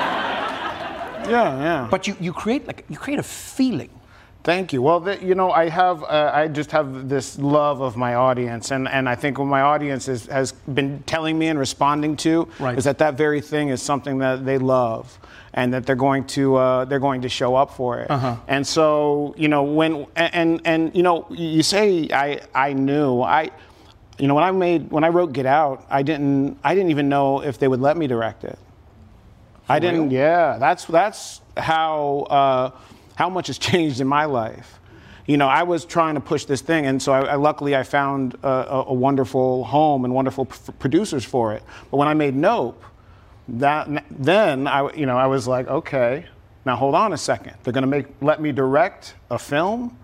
Yeah, 1.31 1.61
yeah. 1.61 1.87
But 1.89 2.07
you, 2.07 2.15
you 2.19 2.33
create 2.33 2.67
like 2.67 2.83
you 2.89 2.97
create 2.97 3.19
a 3.19 3.23
feeling. 3.23 3.89
Thank 4.43 4.73
you. 4.73 4.81
Well, 4.81 4.99
the, 5.01 5.23
you 5.23 5.35
know, 5.35 5.51
I 5.51 5.69
have, 5.69 6.01
uh, 6.03 6.31
I 6.33 6.47
just 6.47 6.71
have 6.71 7.09
this 7.09 7.37
love 7.37 7.81
of 7.81 7.97
my 7.97 8.15
audience, 8.15 8.71
and, 8.71 8.87
and 8.87 9.07
I 9.09 9.15
think 9.15 9.37
what 9.37 9.45
my 9.45 9.61
audience 9.61 10.07
is, 10.07 10.27
has 10.27 10.53
been 10.73 11.03
telling 11.05 11.37
me 11.37 11.49
and 11.49 11.59
responding 11.59 12.15
to 12.17 12.47
Right. 12.57 12.77
is 12.77 12.85
that 12.85 12.99
that 12.99 13.17
very 13.17 13.41
thing 13.41 13.67
is 13.67 13.81
something 13.81 14.19
that 14.19 14.45
they 14.45 14.57
love, 14.57 15.19
and 15.53 15.73
that 15.73 15.85
they're 15.85 15.95
going 15.95 16.25
to, 16.25 16.55
uh, 16.55 16.85
they're 16.85 16.99
going 16.99 17.21
to 17.21 17.29
show 17.29 17.55
up 17.55 17.71
for 17.73 17.99
it. 17.99 18.09
Uh-huh. 18.09 18.35
And 18.47 18.65
so, 18.65 19.33
you 19.37 19.47
know, 19.47 19.63
when 19.63 20.05
and, 20.15 20.35
and 20.35 20.61
and 20.65 20.95
you 20.95 21.03
know, 21.03 21.25
you 21.29 21.63
say 21.63 22.09
I 22.11 22.41
I 22.53 22.73
knew 22.73 23.21
I. 23.21 23.49
You 24.21 24.27
know, 24.27 24.35
when 24.35 24.43
I 24.43 24.51
made 24.51 24.91
when 24.91 25.05
I 25.05 25.07
wrote 25.07 25.31
Get 25.31 25.45
Out, 25.45 25.85
I 25.89 26.03
didn't 26.03 26.59
I 26.61 26.75
didn't 26.75 26.91
even 26.91 27.07
know 27.07 27.41
if 27.41 27.57
they 27.57 27.69
would 27.69 27.79
let 27.79 27.95
me 27.95 28.05
direct 28.05 28.43
it. 28.43 28.59
I 29.69 29.79
didn't. 29.79 30.11
Yeah, 30.11 30.57
that's 30.59 30.85
that's 30.85 31.41
how 31.55 32.27
uh, 32.29 32.71
how 33.15 33.29
much 33.29 33.47
has 33.47 33.57
changed 33.69 34.01
in 34.01 34.07
my 34.07 34.25
life. 34.25 34.79
You 35.25 35.37
know, 35.37 35.47
I 35.47 35.61
was 35.61 35.85
trying 35.85 36.15
to 36.15 36.21
push 36.21 36.45
this 36.45 36.61
thing, 36.61 36.87
and 36.87 37.01
so 37.01 37.11
I, 37.13 37.21
I 37.21 37.35
luckily 37.35 37.75
I 37.75 37.83
found 37.83 38.35
a, 38.41 38.47
a, 38.47 38.83
a 38.87 38.93
wonderful 38.93 39.63
home 39.63 40.03
and 40.03 40.13
wonderful 40.13 40.45
p- 40.45 40.73
producers 40.79 41.23
for 41.23 41.53
it. 41.53 41.61
But 41.91 41.97
when 41.97 42.07
I 42.07 42.15
made 42.15 42.35
Nope, 42.35 42.83
that 43.57 44.05
then 44.09 44.67
I 44.67 44.93
you 44.93 45.05
know 45.05 45.17
I 45.17 45.27
was 45.27 45.47
like, 45.47 45.67
okay, 45.67 46.25
now 46.65 46.75
hold 46.75 46.95
on 46.95 47.13
a 47.13 47.17
second. 47.17 47.55
They're 47.63 47.73
gonna 47.73 47.87
make 47.87 48.07
let 48.21 48.41
me 48.41 48.51
direct 48.51 49.15
a 49.29 49.39
film. 49.39 49.97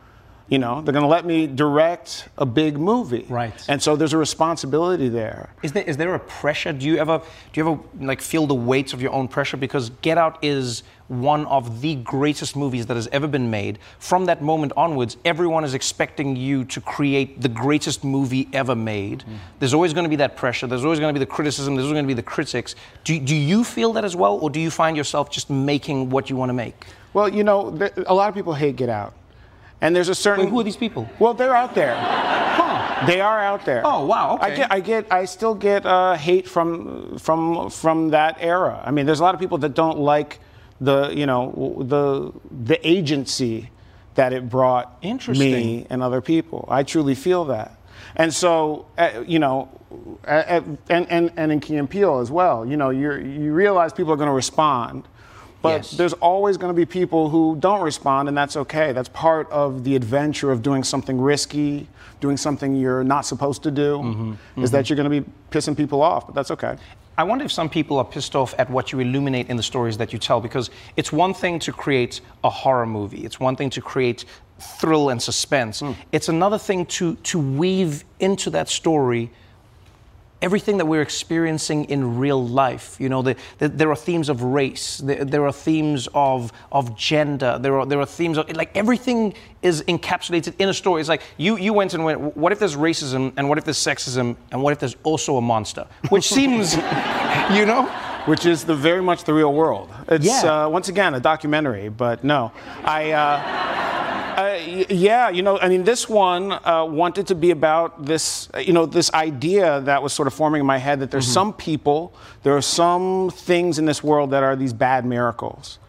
You 0.48 0.60
know, 0.60 0.82
they're 0.82 0.94
gonna 0.94 1.08
let 1.08 1.26
me 1.26 1.48
direct 1.48 2.28
a 2.38 2.46
big 2.46 2.78
movie. 2.78 3.26
Right. 3.28 3.54
And 3.68 3.82
so 3.82 3.96
there's 3.96 4.14
a 4.14 4.18
responsibility 4.18 5.10
there. 5.10 5.50
Is 5.64 5.72
there 5.72 5.84
is 5.84 5.98
there 5.98 6.14
a 6.14 6.20
pressure? 6.20 6.72
Do 6.72 6.86
you 6.86 6.98
ever 6.98 7.20
do 7.52 7.60
you 7.60 7.68
ever 7.68 7.82
like 8.00 8.22
feel 8.22 8.46
the 8.46 8.54
weight 8.54 8.94
of 8.94 9.02
your 9.02 9.12
own 9.12 9.28
pressure? 9.28 9.58
Because 9.58 9.90
Get 10.02 10.20
Out 10.20 10.38
is 10.44 10.84
one 11.08 11.46
of 11.48 11.82
the 11.82 11.96
greatest 11.96 12.56
movies 12.56 12.86
that 12.88 12.96
has 12.96 13.08
ever 13.12 13.28
been 13.28 13.50
made. 13.50 13.80
From 14.00 14.26
that 14.26 14.42
moment 14.42 14.72
onwards, 14.76 15.18
everyone 15.26 15.64
is 15.64 15.74
expecting 15.74 16.36
you 16.36 16.64
to 16.66 16.82
create 16.82 17.42
the 17.42 17.50
greatest 17.50 18.04
movie 18.04 18.48
ever 18.54 18.76
made. 18.76 19.20
Mm. 19.20 19.38
There's 19.60 19.74
always 19.74 19.94
going 19.94 20.06
to 20.06 20.10
be 20.10 20.16
that 20.18 20.36
pressure. 20.36 20.68
There's 20.68 20.84
always 20.84 21.00
going 21.00 21.14
to 21.14 21.20
be 21.20 21.24
the 21.24 21.32
criticism. 21.32 21.76
There's 21.76 21.86
always 21.86 21.96
going 21.96 22.06
to 22.06 22.08
be 22.08 22.14
the 22.16 22.24
critics. 22.24 22.76
Do, 23.04 23.20
do 23.20 23.36
you 23.36 23.64
feel 23.64 23.94
that 23.94 24.04
as 24.04 24.16
well, 24.16 24.36
or 24.38 24.50
do 24.50 24.60
you 24.60 24.72
find 24.72 24.98
yourself 24.98 25.30
just 25.30 25.50
making 25.50 26.10
what 26.10 26.30
you 26.30 26.36
want 26.36 26.50
to 26.50 26.54
make? 26.54 26.86
Well, 27.14 27.30
you 27.30 27.44
know, 27.44 27.78
a 28.08 28.14
lot 28.14 28.30
of 28.30 28.36
people 28.36 28.54
hate 28.54 28.76
Get 28.76 28.90
Out. 28.90 29.14
And 29.82 29.96
there's 29.96 30.10
a 30.10 30.16
certain. 30.16 30.46
Wait, 30.46 30.52
who 30.52 30.60
are 30.60 30.64
these 30.64 30.78
people? 30.78 31.10
Well, 31.20 31.34
they're 31.34 31.56
out 31.56 31.76
there. 31.76 31.96
Huh. 31.96 33.06
They 33.06 33.20
are 33.20 33.40
out 33.40 33.66
there. 33.66 33.82
Oh, 33.86 34.06
wow, 34.06 34.38
I 34.42 34.48
okay. 34.48 34.56
get, 34.56 34.72
I 34.72 34.80
get, 34.80 35.12
I 35.12 35.26
still 35.26 35.54
get 35.54 35.86
uh, 35.86 36.16
hate 36.16 36.48
from 36.48 37.18
from 37.18 37.70
from 37.70 38.10
that 38.10 38.38
era. 38.40 38.82
I 38.86 38.92
mean, 38.92 39.06
there's 39.06 39.20
a 39.20 39.24
lot 39.24 39.36
of 39.36 39.42
people 39.42 39.58
that 39.60 39.74
don't 39.74 40.00
like 40.00 40.40
the, 40.80 41.10
you 41.10 41.26
know, 41.26 41.84
the 41.86 42.32
the 42.66 42.88
agency 42.88 43.70
that 44.16 44.32
it 44.32 44.50
brought 44.50 44.98
Interesting. 45.02 45.52
me 45.52 45.88
and 45.90 46.02
other 46.02 46.22
people. 46.22 46.66
I 46.70 46.84
truly 46.84 47.16
feel 47.16 47.46
that. 47.46 47.78
And 48.16 48.34
so, 48.34 48.86
uh, 48.98 49.24
you 49.28 49.40
know, 49.40 49.70
uh, 50.26 50.30
uh, 50.30 50.62
and, 50.90 51.12
and, 51.12 51.32
and 51.36 51.52
in 51.52 51.60
Key 51.60 51.76
and 51.76 51.90
Peele 51.90 52.20
as 52.20 52.32
well, 52.32 52.66
you 52.66 52.78
know, 52.78 52.90
you 52.90 53.14
you 53.14 53.54
realize 53.54 53.94
people 53.94 54.14
are 54.14 54.18
going 54.18 54.30
to 54.30 54.34
respond. 54.34 55.08
But 55.66 55.78
Yes. 55.78 55.92
there's 55.92 56.14
always 56.14 56.58
going 56.58 56.70
to 56.74 56.76
be 56.76 56.86
people 56.86 57.30
who 57.30 57.56
don't 57.60 57.82
respond, 57.82 58.28
and 58.30 58.38
that's 58.38 58.56
okay. 58.56 58.92
That's 58.94 59.10
part 59.10 59.50
of 59.52 59.84
the 59.84 59.96
adventure 59.96 60.52
of 60.52 60.62
doing 60.62 60.84
something 60.84 61.20
risky, 61.20 61.88
doing 62.22 62.38
something 62.38 62.76
you're 62.76 63.04
not 63.04 63.26
supposed 63.26 63.64
to 63.64 63.72
do, 63.72 63.98
Mm-hmm. 63.98 64.64
is 64.64 64.70
that 64.72 64.90
you're 64.90 64.96
going 65.02 65.10
to 65.12 65.22
be 65.22 65.26
pissing 65.52 65.76
people 65.76 66.02
off, 66.02 66.28
but 66.28 66.36
that's 66.36 66.52
okay. 66.52 66.76
I 67.18 67.24
wonder 67.24 67.46
if 67.46 67.52
some 67.52 67.70
people 67.70 67.98
are 67.98 68.06
pissed 68.06 68.36
off 68.36 68.54
at 68.60 68.70
what 68.70 68.92
you 68.92 69.00
illuminate 69.00 69.50
in 69.50 69.58
the 69.58 69.64
stories 69.64 69.98
that 69.98 70.12
you 70.14 70.20
tell 70.20 70.40
because 70.42 70.70
it's 70.98 71.12
one 71.14 71.34
thing 71.34 71.60
to 71.60 71.72
create 71.72 72.20
a 72.44 72.50
horror 72.50 72.86
movie, 72.86 73.24
it's 73.26 73.40
one 73.40 73.56
thing 73.56 73.70
to 73.72 73.82
create 73.82 74.26
thrill 74.80 75.10
and 75.10 75.20
suspense. 75.22 75.82
It's 76.12 76.30
another 76.30 76.58
thing 76.60 76.86
to, 76.98 77.16
to 77.32 77.40
weave 77.40 78.04
into 78.20 78.50
that 78.52 78.68
story 78.70 79.32
everything 80.46 80.78
that 80.78 80.86
we're 80.86 81.02
experiencing 81.02 81.86
in 81.86 82.20
real 82.20 82.48
life. 82.48 82.96
You 83.00 83.10
know, 83.10 83.24
the, 83.24 83.36
the, 83.58 83.68
there 83.68 83.90
are 83.90 83.96
themes 83.96 84.30
of 84.30 84.44
race, 84.44 85.00
there, 85.00 85.26
there 85.26 85.44
are 85.46 85.52
themes 85.52 86.08
of, 86.14 86.52
of 86.72 86.96
gender, 86.96 87.58
there 87.60 87.80
are, 87.80 87.86
there 87.88 88.00
are 88.00 88.06
themes 88.06 88.38
of, 88.38 88.48
like, 88.56 88.70
everything 88.78 89.34
is 89.64 89.82
encapsulated 89.88 90.54
in 90.60 90.70
a 90.70 90.74
story. 90.74 91.02
It's 91.02 91.10
like 91.10 91.24
you, 91.38 91.58
you 91.58 91.74
went 91.74 91.96
and 91.96 92.06
went, 92.06 92.38
what 92.38 92.52
if 92.52 92.60
there's 92.60 92.76
racism, 92.76 93.34
and 93.38 93.50
what 93.50 93.58
if 93.58 93.64
there's 93.66 93.80
sexism, 93.80 94.36
and 94.52 94.62
what 94.62 94.72
if 94.72 94.80
there's 94.80 94.96
also 95.04 95.38
a 95.38 95.42
monster? 95.42 95.88
Which 96.10 96.28
seems, 96.38 96.76
you 96.76 97.66
know? 97.66 97.92
Which 98.28 98.46
is 98.46 98.64
the 98.66 98.76
very 98.76 99.02
much 99.02 99.24
the 99.24 99.34
real 99.34 99.54
world. 99.54 99.90
It's 100.08 100.26
Yeah. 100.26 100.66
uh, 100.66 100.70
once 100.70 100.90
again 100.90 101.16
a 101.16 101.20
documentary, 101.20 101.90
but 101.90 102.24
no, 102.24 102.52
I. 102.84 103.12
Uh, 103.12 104.05
uh, 104.36 104.86
yeah, 104.90 105.30
you 105.30 105.42
know, 105.42 105.58
I 105.60 105.70
mean, 105.70 105.84
this 105.84 106.10
one 106.10 106.52
uh, 106.52 106.86
wanted 106.86 107.28
to 107.28 107.36
be 107.36 107.52
about 107.52 108.06
this, 108.06 108.50
uh, 108.54 108.60
you 108.60 108.74
know, 108.74 108.86
this 108.86 109.12
idea 109.14 109.82
that 109.82 110.04
was 110.04 110.14
sort 110.14 110.28
of 110.28 110.34
forming 110.34 110.60
in 110.60 110.66
my 110.66 110.78
head 110.78 111.00
that 111.00 111.12
there's 111.12 111.28
some 111.28 111.54
people, 111.54 112.14
there 112.44 112.56
are 112.56 112.62
some 112.62 113.30
things 113.30 113.80
in 113.80 113.86
this 113.86 114.04
world 114.04 114.32
that 114.32 114.44
are 114.44 114.56
these 114.56 114.74
bad 114.74 115.06
miracles. 115.06 115.80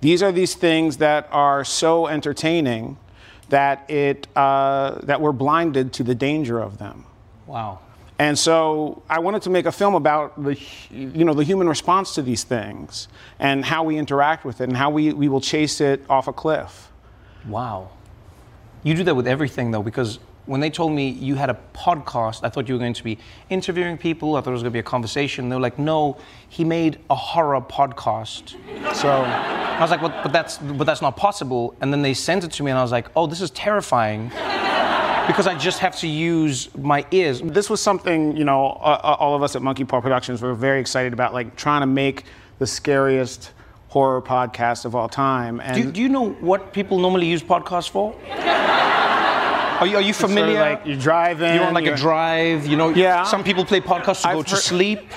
These 0.00 0.22
are 0.22 0.32
these 0.32 0.54
things 0.54 0.96
that 0.96 1.28
are 1.30 1.64
so 1.64 2.06
entertaining 2.06 2.96
that 3.50 3.90
it 3.90 4.26
uh, 4.36 5.00
that 5.02 5.20
we're 5.20 5.32
blinded 5.32 5.92
to 5.94 6.02
the 6.02 6.14
danger 6.14 6.58
of 6.58 6.78
them. 6.78 7.04
Wow. 7.46 7.80
And 8.18 8.38
so 8.38 9.02
I 9.08 9.18
wanted 9.18 9.42
to 9.42 9.50
make 9.50 9.64
a 9.64 9.72
film 9.72 9.94
about 9.94 10.42
the, 10.42 10.58
you 10.90 11.24
know, 11.24 11.32
the 11.32 11.42
human 11.42 11.66
response 11.66 12.14
to 12.16 12.22
these 12.22 12.44
things 12.44 13.08
and 13.38 13.64
how 13.64 13.82
we 13.82 13.96
interact 13.96 14.44
with 14.44 14.60
it 14.60 14.64
and 14.64 14.76
how 14.76 14.90
we, 14.90 15.14
we 15.14 15.28
will 15.28 15.40
chase 15.40 15.80
it 15.80 16.04
off 16.08 16.28
a 16.28 16.32
cliff. 16.32 16.89
Wow. 17.48 17.90
You 18.82 18.94
do 18.94 19.04
that 19.04 19.14
with 19.14 19.26
everything, 19.26 19.70
though, 19.70 19.82
because 19.82 20.18
when 20.46 20.60
they 20.60 20.70
told 20.70 20.92
me 20.92 21.10
you 21.10 21.34
had 21.34 21.50
a 21.50 21.58
podcast, 21.74 22.40
I 22.42 22.48
thought 22.48 22.66
you 22.66 22.74
were 22.74 22.80
going 22.80 22.94
to 22.94 23.04
be 23.04 23.18
interviewing 23.50 23.98
people. 23.98 24.36
I 24.36 24.40
thought 24.40 24.50
it 24.50 24.54
was 24.54 24.62
going 24.62 24.72
to 24.72 24.76
be 24.76 24.80
a 24.80 24.82
conversation. 24.82 25.48
They 25.48 25.56
were 25.56 25.62
like, 25.62 25.78
no, 25.78 26.16
he 26.48 26.64
made 26.64 26.98
a 27.08 27.14
horror 27.14 27.60
podcast. 27.60 28.56
So 28.94 29.10
I 29.10 29.78
was 29.80 29.90
like, 29.90 30.00
but, 30.00 30.22
but, 30.22 30.32
that's, 30.32 30.58
but 30.58 30.84
that's 30.84 31.02
not 31.02 31.16
possible. 31.16 31.74
And 31.80 31.92
then 31.92 32.02
they 32.02 32.14
sent 32.14 32.44
it 32.44 32.52
to 32.52 32.62
me, 32.62 32.70
and 32.70 32.78
I 32.78 32.82
was 32.82 32.92
like, 32.92 33.08
oh, 33.14 33.26
this 33.26 33.40
is 33.40 33.50
terrifying. 33.50 34.30
because 35.26 35.46
I 35.46 35.56
just 35.56 35.78
have 35.78 35.96
to 36.00 36.08
use 36.08 36.74
my 36.76 37.06
ears. 37.12 37.40
This 37.40 37.70
was 37.70 37.80
something, 37.80 38.36
you 38.36 38.44
know, 38.44 38.66
uh, 38.66 39.00
uh, 39.02 39.16
all 39.20 39.36
of 39.36 39.42
us 39.42 39.54
at 39.54 39.62
Monkey 39.62 39.84
Paw 39.84 40.00
Productions 40.00 40.42
were 40.42 40.54
very 40.54 40.80
excited 40.80 41.12
about, 41.12 41.32
like 41.32 41.54
trying 41.54 41.82
to 41.82 41.86
make 41.86 42.24
the 42.58 42.66
scariest 42.66 43.52
horror 43.90 44.22
podcast 44.22 44.84
of 44.84 44.94
all 44.94 45.08
time. 45.08 45.60
And 45.60 45.74
Do, 45.74 45.80
you- 45.82 45.90
do 45.92 46.00
you 46.00 46.08
know 46.08 46.30
what 46.48 46.72
people 46.72 46.98
normally 47.00 47.26
use 47.26 47.42
podcasts 47.42 47.90
for? 47.90 48.14
Are 49.80 49.86
you, 49.86 49.96
are 49.96 50.02
you 50.02 50.10
It's 50.10 50.18
sort 50.18 50.30
of 50.30 50.36
familiar? 50.36 50.60
like 50.60 50.82
you're 50.84 50.96
driving, 50.96 51.54
You're 51.54 51.64
on 51.64 51.74
like 51.74 51.86
a 51.86 51.96
drive, 51.96 52.66
you 52.66 52.76
know? 52.76 52.90
Yeah. 52.90 53.24
Some 53.24 53.42
people 53.42 53.64
play 53.64 53.80
podcasts 53.80 54.22
to 54.22 54.28
I've 54.28 54.36
go 54.36 54.42
to 54.44 54.50
heard- 54.50 54.60
sleep. 54.60 55.10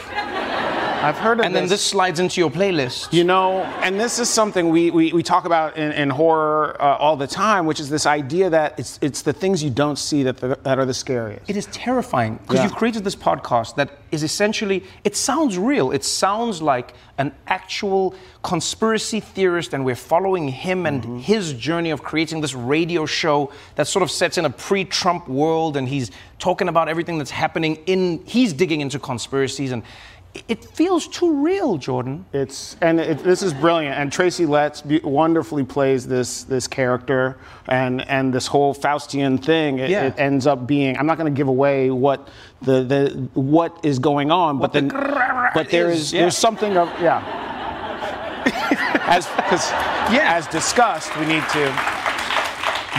I've 1.04 1.18
heard 1.18 1.40
of 1.40 1.46
and 1.46 1.54
then 1.56 1.68
this 1.68 1.86
slides 1.86 2.20
into 2.20 2.40
your 2.40 2.50
playlist. 2.50 3.12
You 3.12 3.26
know, 3.26 3.62
and 3.84 4.00
this 4.00 4.20
is 4.20 4.30
something 4.30 4.70
we, 4.70 4.90
we, 4.90 5.12
we 5.12 5.22
talk 5.22 5.46
about 5.46 5.76
in, 5.78 5.92
in 5.92 6.10
horror 6.10 6.82
uh, 6.82 6.96
all 6.98 7.18
the 7.18 7.28
time, 7.28 7.66
which 7.66 7.80
is 7.82 7.90
this 7.90 8.06
idea 8.06 8.50
that 8.50 8.80
it's, 8.80 9.00
it's 9.02 9.22
the 9.22 9.34
things 9.34 9.62
you 9.62 9.70
don't 9.70 9.98
see 10.00 10.24
that, 10.24 10.38
the, 10.38 10.58
that 10.64 10.80
are 10.80 10.86
the 10.86 10.94
scariest. 10.94 11.50
It 11.50 11.58
is 11.58 11.66
terrifying 11.68 12.38
because 12.38 12.56
Yeah. 12.58 12.64
you've 12.64 12.76
created 12.76 13.04
this 13.04 13.16
podcast 13.18 13.76
that 13.76 13.90
is 14.12 14.24
essentially, 14.24 14.84
it 15.04 15.16
sounds 15.18 15.58
real. 15.58 15.92
It 15.92 16.04
sounds 16.06 16.62
like 16.62 16.94
an 17.18 17.32
actual 17.48 18.16
conspiracy 18.42 19.20
theorist, 19.20 19.74
and 19.74 19.84
we're 19.86 19.96
following 19.96 20.48
him 20.48 20.86
and 20.86 21.04
Mm-hmm. 21.04 21.18
his 21.20 21.54
journey 21.54 21.90
of 21.92 22.02
creating 22.04 22.40
this 22.42 22.54
radio 22.54 23.06
show 23.06 23.52
that 23.76 23.88
sort 23.88 24.04
of 24.04 24.10
sets 24.12 24.38
in 24.38 24.46
a 24.46 24.50
pre 24.50 24.86
Trump 24.86 25.28
world, 25.28 25.76
and 25.76 25.88
he's 25.90 26.12
talking 26.40 26.68
about 26.70 26.88
everything 26.88 27.18
that's 27.18 27.32
happening 27.32 27.76
in, 27.88 28.22
he's 28.26 28.54
digging 28.54 28.82
into 28.82 29.00
conspiracies, 29.00 29.72
and 29.72 29.84
it- 30.48 30.66
feels 30.66 31.08
too 31.08 31.44
real, 31.44 31.78
Jordan. 31.78 32.26
It's 32.34 32.76
and 32.82 33.00
it, 33.00 33.20
this 33.24 33.42
is 33.44 33.54
brilliant. 33.54 33.98
And 33.98 34.12
Tracy 34.12 34.46
Letts 34.46 34.82
be, 34.82 35.00
wonderfully 35.00 35.64
plays 35.64 36.08
this 36.08 36.44
this 36.44 36.68
character, 36.68 37.38
and 37.68 38.08
and 38.10 38.34
this 38.34 38.48
whole 38.48 38.74
Faustian 38.74 39.44
thing. 39.44 39.80
It, 39.80 39.90
Yeah. 39.90 40.06
it 40.06 40.16
ends 40.18 40.48
up 40.48 40.66
being. 40.68 40.98
I'm 40.98 41.06
not 41.06 41.18
going 41.18 41.32
to 41.34 41.38
give 41.38 41.48
away 41.48 41.90
what 41.92 42.28
the, 42.62 42.84
the 42.84 43.30
what 43.40 43.78
is 43.84 44.00
going 44.00 44.32
on, 44.32 44.60
but 44.60 44.74
the 44.74 44.82
then 44.82 44.90
but 45.54 45.70
there 45.70 45.90
is, 45.90 46.00
is 46.00 46.14
yeah. 46.14 46.22
there's 46.22 46.38
something 46.38 46.78
of 46.78 46.90
yeah. 47.02 47.22
as 49.08 49.28
because 49.28 49.70
yeah, 50.12 50.34
as 50.36 50.48
discussed, 50.48 51.16
we 51.20 51.26
need 51.26 51.44
to. 51.50 52.03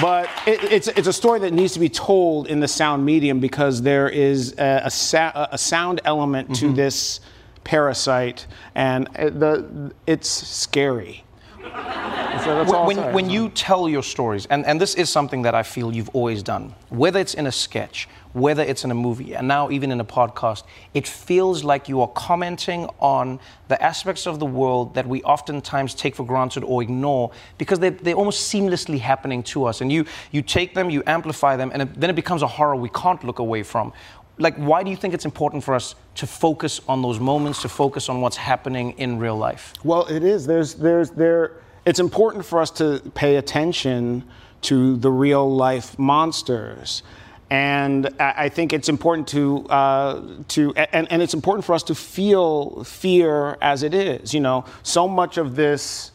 But 0.01 0.29
it, 0.47 0.63
it's, 0.73 0.89
it's 0.89 1.07
a 1.07 1.13
story 1.13 1.39
that 1.41 1.53
needs 1.53 1.73
to 1.75 1.81
be 1.81 1.89
told 1.89 2.49
in 2.49 2.61
the 2.61 2.69
sound 2.69 3.05
medium 3.05 3.39
because 3.41 3.83
there 3.83 4.09
is 4.09 4.53
a, 4.59 4.83
a, 4.85 4.91
sa- 4.91 5.49
a 5.53 5.59
sound 5.59 6.01
element 6.05 6.55
to 6.57 6.67
Mm-hmm. 6.67 6.75
this 6.75 7.21
parasite, 7.63 8.47
and 8.75 9.07
the, 9.15 9.93
it's 10.07 10.29
scary. 10.29 11.25
So 11.63 11.69
that's 11.71 12.73
all 12.73 12.87
when, 12.87 12.99
when 13.15 13.31
you 13.31 13.49
tell 13.51 13.89
your 13.89 14.03
stories, 14.03 14.45
and, 14.47 14.67
and 14.67 14.79
this 14.81 14.95
is 14.97 15.09
something 15.09 15.43
that 15.43 15.55
I 15.55 15.63
feel 15.63 15.95
you've 15.95 16.11
always 16.11 16.43
done, 16.43 16.75
whether 16.91 17.21
it's 17.21 17.35
in 17.35 17.47
a 17.47 17.53
sketch, 17.53 18.09
whether 18.35 18.62
it's 18.62 18.85
in 18.85 18.90
a 18.90 18.94
movie, 18.94 19.35
and 19.35 19.49
now 19.49 19.70
even 19.70 19.90
in 19.90 20.01
a 20.01 20.05
podcast, 20.05 20.64
it 20.92 21.07
feels 21.07 21.64
like 21.64 21.88
you 21.88 22.01
are 22.01 22.09
commenting 22.09 22.88
on 22.99 23.38
the 23.68 23.83
aspects 23.83 24.27
of 24.27 24.40
the 24.40 24.47
world 24.47 24.94
that 24.94 25.07
we 25.07 25.23
oftentimes 25.23 25.94
take 25.94 26.16
for 26.16 26.27
granted 26.27 26.64
or 26.64 26.83
ignore 26.83 27.31
because 27.59 27.79
they, 27.79 27.90
they're 27.90 28.16
almost 28.16 28.53
seamlessly 28.53 28.99
happening 28.99 29.42
to 29.42 29.64
us. 29.64 29.81
And 29.81 29.90
you, 29.90 30.05
you 30.33 30.42
take 30.42 30.75
them, 30.75 30.90
you 30.90 31.03
amplify 31.07 31.57
them, 31.57 31.70
and 31.73 31.83
it, 31.83 32.01
then 32.01 32.11
it 32.11 32.16
becomes 32.16 32.42
a 32.42 32.47
horror 32.47 32.77
we 32.77 32.88
can't 32.90 33.23
look 33.23 33.38
away 33.38 33.62
from. 33.62 33.92
Like, 34.37 34.57
why 34.57 34.83
do 34.83 34.90
you 34.90 34.97
think 34.97 35.14
it's 35.14 35.25
important 35.25 35.62
for 35.62 35.75
us 35.75 35.94
to 36.16 36.27
focus 36.27 36.81
on 36.88 37.03
those 37.03 37.20
moments, 37.20 37.62
to 37.62 37.68
focus 37.68 38.09
on 38.09 38.20
what's 38.20 38.37
happening 38.37 38.99
in 38.99 39.20
real 39.20 39.37
life? 39.37 39.75
Well, 39.85 40.07
it 40.07 40.25
is. 40.25 40.44
There's, 40.44 40.75
there's, 40.75 41.11
there. 41.11 41.62
It's 41.87 42.01
important 42.01 42.44
for 42.44 42.61
us 42.61 42.73
to 42.73 42.99
pay 43.14 43.37
attention 43.37 44.25
to 44.62 44.97
the 44.97 45.11
real 45.11 45.49
life 45.55 45.97
monsters, 45.99 47.05
and 47.51 48.09
I 48.19 48.49
think 48.49 48.73
it's 48.73 48.89
important 48.89 49.29
to, 49.29 49.67
uh, 49.69 50.23
to, 50.49 50.75
and, 50.75 51.11
and 51.13 51.23
it's 51.23 51.35
important 51.35 51.65
for 51.65 51.75
us 51.75 51.83
to 51.85 51.95
feel 51.95 52.83
fear 52.85 53.59
as 53.61 53.83
it 53.83 53.95
is. 53.95 54.33
You 54.33 54.41
know, 54.41 54.65
so 54.83 55.07
much 55.07 55.37
of 55.37 55.55
this, 55.55 56.11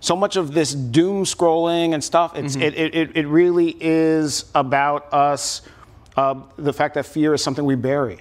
so 0.00 0.16
much 0.16 0.36
of 0.36 0.52
this 0.52 0.74
doom 0.74 1.24
scrolling 1.24 1.94
and 1.94 2.02
stuff. 2.02 2.36
It's, 2.36 2.56
it, 2.56 2.74
it, 2.74 2.94
it, 2.94 3.16
it 3.16 3.26
really 3.26 3.76
is 3.80 4.44
about 4.54 5.12
us. 5.12 5.62
Uh, 6.16 6.42
the 6.56 6.72
fact 6.72 6.94
that 6.94 7.06
fear 7.06 7.34
is 7.34 7.42
something 7.42 7.64
we 7.64 7.74
bury. 7.76 8.18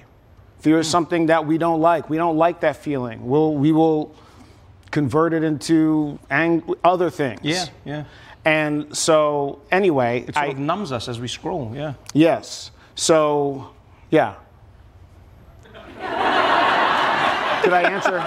Fear 0.60 0.80
is 0.80 0.88
something 0.88 1.26
that 1.26 1.46
we 1.46 1.58
don't 1.58 1.82
like. 1.82 2.10
We 2.10 2.18
don't 2.18 2.38
like 2.38 2.62
that 2.62 2.78
feeling. 2.78 3.28
We'll, 3.28 3.54
we 3.54 3.72
will 3.72 4.16
convert 4.92 5.34
it 5.34 5.44
into 5.44 6.18
ang- 6.30 6.64
other 6.84 7.10
things. 7.10 7.42
Yeah, 7.44 7.66
yeah. 7.84 8.06
And 8.46 8.96
so, 8.96 9.62
anyway, 9.72 10.26
It 10.28 10.36
sort 10.36 10.46
I, 10.46 10.50
of 10.50 10.60
numbs 10.60 10.92
us 10.92 11.08
as 11.08 11.20
we 11.20 11.28
scroll, 11.28 11.72
yeah. 11.74 11.94
yes. 12.14 12.72
So, 12.96 13.70
yeah. 14.12 14.36
did 17.64 17.72
I 17.74 17.84
answer? 17.90 18.20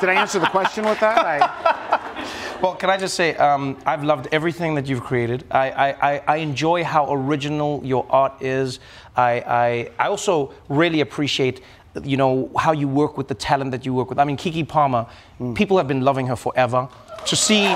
Did 0.00 0.08
I 0.10 0.14
answer 0.14 0.38
the 0.38 0.46
question 0.46 0.84
with 0.84 1.00
that? 1.00 1.18
I, 1.18 2.58
Well, 2.62 2.74
can 2.74 2.90
I 2.90 2.96
just 2.96 3.14
say, 3.14 3.36
um, 3.36 3.76
I've 3.86 4.02
loved 4.02 4.26
everything 4.32 4.74
that 4.74 4.88
you've 4.88 5.02
created. 5.02 5.44
I, 5.50 5.70
I, 5.70 6.12
I, 6.12 6.22
I 6.26 6.36
enjoy 6.38 6.82
how 6.82 7.12
original 7.12 7.80
your 7.84 8.04
art 8.10 8.42
is. 8.42 8.80
I, 9.16 9.30
I, 9.46 9.90
I 9.98 10.08
also 10.08 10.52
really 10.68 11.00
appreciate, 11.00 11.60
you 12.02 12.16
know, 12.16 12.50
how 12.58 12.72
you 12.72 12.88
work 12.88 13.16
with 13.16 13.28
the 13.28 13.34
talent 13.34 13.70
that 13.70 13.86
you 13.86 13.94
work 13.94 14.08
with. 14.08 14.18
I 14.18 14.24
mean, 14.24 14.36
Keke 14.36 14.66
Palmer, 14.66 15.06
people 15.54 15.76
have 15.76 15.86
been 15.86 16.00
loving 16.02 16.26
her 16.26 16.34
forever. 16.36 16.88
To 17.26 17.36
see, 17.36 17.66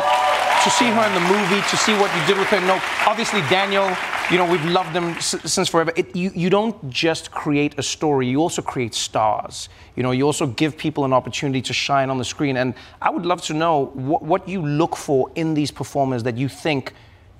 to 0.64 0.70
see 0.70 0.86
her 0.86 1.06
in 1.06 1.14
the 1.14 1.20
movie, 1.20 1.60
to 1.70 1.76
see 1.76 1.92
what 1.94 2.14
you 2.16 2.26
did 2.26 2.38
with 2.38 2.48
her. 2.48 2.60
No, 2.60 2.80
obviously 3.06 3.40
Daniel, 3.42 3.90
you 4.30 4.38
know, 4.38 4.50
we've 4.50 4.64
loved 4.66 4.96
s- 4.96 5.34
since 5.44 5.68
forever. 5.68 5.92
It, 5.96 6.14
you, 6.14 6.30
you 6.34 6.50
don't 6.50 6.88
just 6.88 7.30
create 7.32 7.78
a 7.78 7.82
story, 7.82 8.28
you 8.28 8.40
also 8.40 8.62
create 8.62 8.94
stars. 8.94 9.68
You 9.96 10.02
know, 10.02 10.12
you 10.12 10.24
also 10.24 10.46
give 10.46 10.76
people 10.76 11.04
an 11.04 11.12
opportunity 11.12 11.62
to 11.62 11.72
shine 11.72 12.10
on 12.10 12.18
the 12.18 12.24
screen. 12.24 12.56
And 12.56 12.74
I 13.00 13.10
would 13.10 13.26
love 13.26 13.42
to 13.42 13.54
know 13.54 13.86
what, 13.94 14.22
what 14.22 14.48
you 14.48 14.62
look 14.64 14.94
for 14.96 15.30
in 15.34 15.54
these 15.54 15.70
performers 15.70 16.22
that 16.22 16.36
you 16.36 16.48
think 16.48 16.92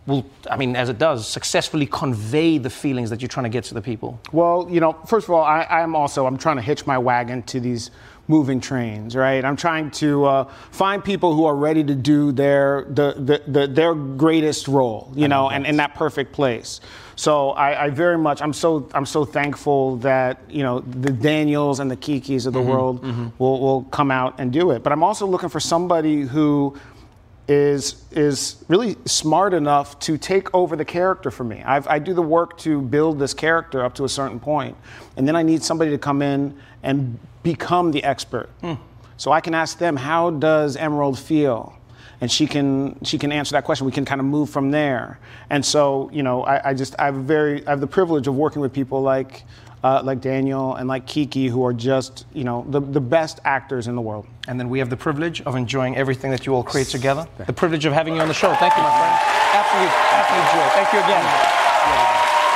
will, 0.06 0.26
I 0.50 0.56
mean, 0.56 0.74
as 0.74 0.88
it 0.88 0.98
does, 0.98 1.28
successfully 1.28 1.86
convey 1.86 2.58
the 2.58 2.70
feelings 2.70 3.08
that 3.10 3.22
you're 3.22 3.28
trying 3.28 3.44
to 3.44 3.50
get 3.50 3.62
to 3.64 3.74
the 3.74 3.80
people. 3.82 4.18
Well, 4.32 4.66
you 4.68 4.80
know, 4.80 4.94
first 5.06 5.28
of 5.28 5.34
all, 5.34 5.44
I, 5.44 5.62
I'm 5.70 5.94
also 5.94 6.26
I'm 6.26 6.36
trying 6.36 6.56
to 6.56 6.62
hitch 6.62 6.86
my 6.86 6.98
wagon 6.98 7.44
to 7.44 7.60
these 7.60 7.92
moving 8.32 8.60
trains, 8.60 9.14
right? 9.14 9.44
I'm 9.44 9.56
trying 9.56 9.90
to 10.02 10.08
uh, 10.24 10.44
find 10.70 10.98
people 11.04 11.30
who 11.36 11.44
are 11.50 11.58
ready 11.68 11.84
to 11.84 11.94
do 11.94 12.32
their 12.32 12.84
the, 12.98 13.08
the, 13.28 13.36
the 13.56 13.62
their 13.78 13.94
greatest 14.24 14.64
role, 14.78 15.12
you 15.14 15.28
know, 15.28 15.50
and 15.54 15.66
in 15.70 15.76
that 15.82 15.94
perfect 15.94 16.30
place. 16.32 16.80
So 17.14 17.50
I, 17.50 17.68
I 17.84 17.90
very 17.90 18.16
much 18.28 18.40
I'm 18.44 18.54
so 18.54 18.88
I'm 18.94 19.04
so 19.06 19.24
thankful 19.38 19.96
that 20.10 20.32
you 20.48 20.62
know 20.66 20.80
the 20.80 21.12
Daniels 21.12 21.78
and 21.80 21.88
the 21.90 21.96
Kekes 22.06 22.46
of 22.46 22.52
the 22.54 22.60
Mhm, 22.62 22.70
world 22.72 23.02
mhm. 23.02 23.26
will 23.38 23.58
will 23.64 23.82
come 23.98 24.10
out 24.10 24.32
and 24.40 24.50
do 24.60 24.64
it. 24.74 24.82
But 24.82 24.92
I'm 24.94 25.04
also 25.04 25.26
looking 25.26 25.50
for 25.50 25.60
somebody 25.60 26.16
who 26.34 26.74
is 27.52 28.02
is 28.10 28.64
really 28.68 28.96
smart 29.04 29.52
enough 29.54 29.98
to 29.98 30.16
take 30.16 30.54
over 30.54 30.76
the 30.76 30.84
character 30.84 31.30
for 31.30 31.44
me. 31.44 31.62
I've, 31.62 31.86
I 31.86 31.98
do 31.98 32.14
the 32.14 32.22
work 32.22 32.58
to 32.58 32.80
build 32.80 33.18
this 33.18 33.34
character 33.34 33.84
up 33.84 33.94
to 33.94 34.04
a 34.04 34.08
certain 34.08 34.40
point, 34.40 34.76
and 35.16 35.26
then 35.26 35.36
I 35.36 35.42
need 35.42 35.62
somebody 35.62 35.90
to 35.90 35.98
come 35.98 36.22
in 36.22 36.54
and 36.82 37.18
become 37.42 37.90
the 37.90 38.02
expert. 38.04 38.48
Hmm. 38.60 38.74
So 39.16 39.30
I 39.32 39.40
can 39.40 39.54
ask 39.54 39.78
them, 39.78 39.96
how 39.96 40.30
does 40.30 40.76
Emerald 40.76 41.18
feel? 41.18 41.78
And 42.20 42.30
she 42.30 42.46
can 42.46 42.98
she 43.04 43.18
can 43.18 43.32
answer 43.32 43.52
that 43.52 43.64
question. 43.64 43.86
We 43.86 43.92
can 43.92 44.04
kind 44.04 44.20
of 44.20 44.26
move 44.26 44.48
from 44.48 44.70
there. 44.70 45.18
And 45.50 45.64
so 45.64 46.10
you 46.12 46.22
know, 46.22 46.42
I, 46.44 46.70
I 46.70 46.74
just 46.74 46.94
I 46.98 47.06
have 47.06 47.16
very 47.16 47.66
I 47.66 47.70
have 47.70 47.80
the 47.80 47.92
privilege 47.98 48.26
of 48.28 48.34
working 48.34 48.62
with 48.62 48.72
people 48.72 49.02
like. 49.02 49.44
Uh, 49.82 50.00
like 50.04 50.20
Daniel 50.20 50.76
and 50.76 50.86
like 50.86 51.06
Keke, 51.06 51.50
who 51.50 51.66
are 51.66 51.72
just, 51.72 52.24
you 52.32 52.44
know, 52.44 52.64
the, 52.70 52.78
the 52.78 53.00
best 53.00 53.40
actors 53.44 53.88
in 53.88 53.96
the 53.96 54.00
world. 54.00 54.26
And 54.46 54.54
then 54.54 54.70
we 54.70 54.78
have 54.78 54.90
the 54.90 54.96
privilege 54.96 55.42
of 55.42 55.56
enjoying 55.56 55.96
everything 55.96 56.30
that 56.30 56.46
you 56.46 56.54
all 56.54 56.62
create 56.62 56.86
together. 56.86 57.26
The 57.46 57.52
privilege 57.52 57.84
of 57.84 57.92
having 57.92 58.14
you 58.14 58.20
on 58.22 58.28
the 58.28 58.34
show. 58.34 58.54
Thank 58.62 58.76
you, 58.76 58.82
my 58.82 58.94
friend. 58.94 59.14
Absolute, 59.58 59.94
absolute 60.14 60.48
joy. 60.54 60.66
Thank 60.78 60.88
you 60.94 61.00
again. 61.02 61.26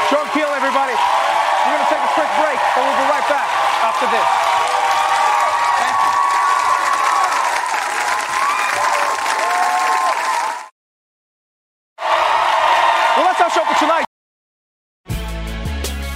Sean 0.07 0.27
Keel, 0.31 0.55
everybody. 0.55 0.95
We're 0.95 1.75
going 1.75 1.83
to 1.83 1.91
take 1.91 2.05
a 2.07 2.13
quick 2.15 2.31
break, 2.39 2.59
but 2.79 2.87
we'll 2.87 2.95
be 2.95 3.11
right 3.11 3.27
back 3.27 3.51
after 3.83 4.07
this. 4.07 4.46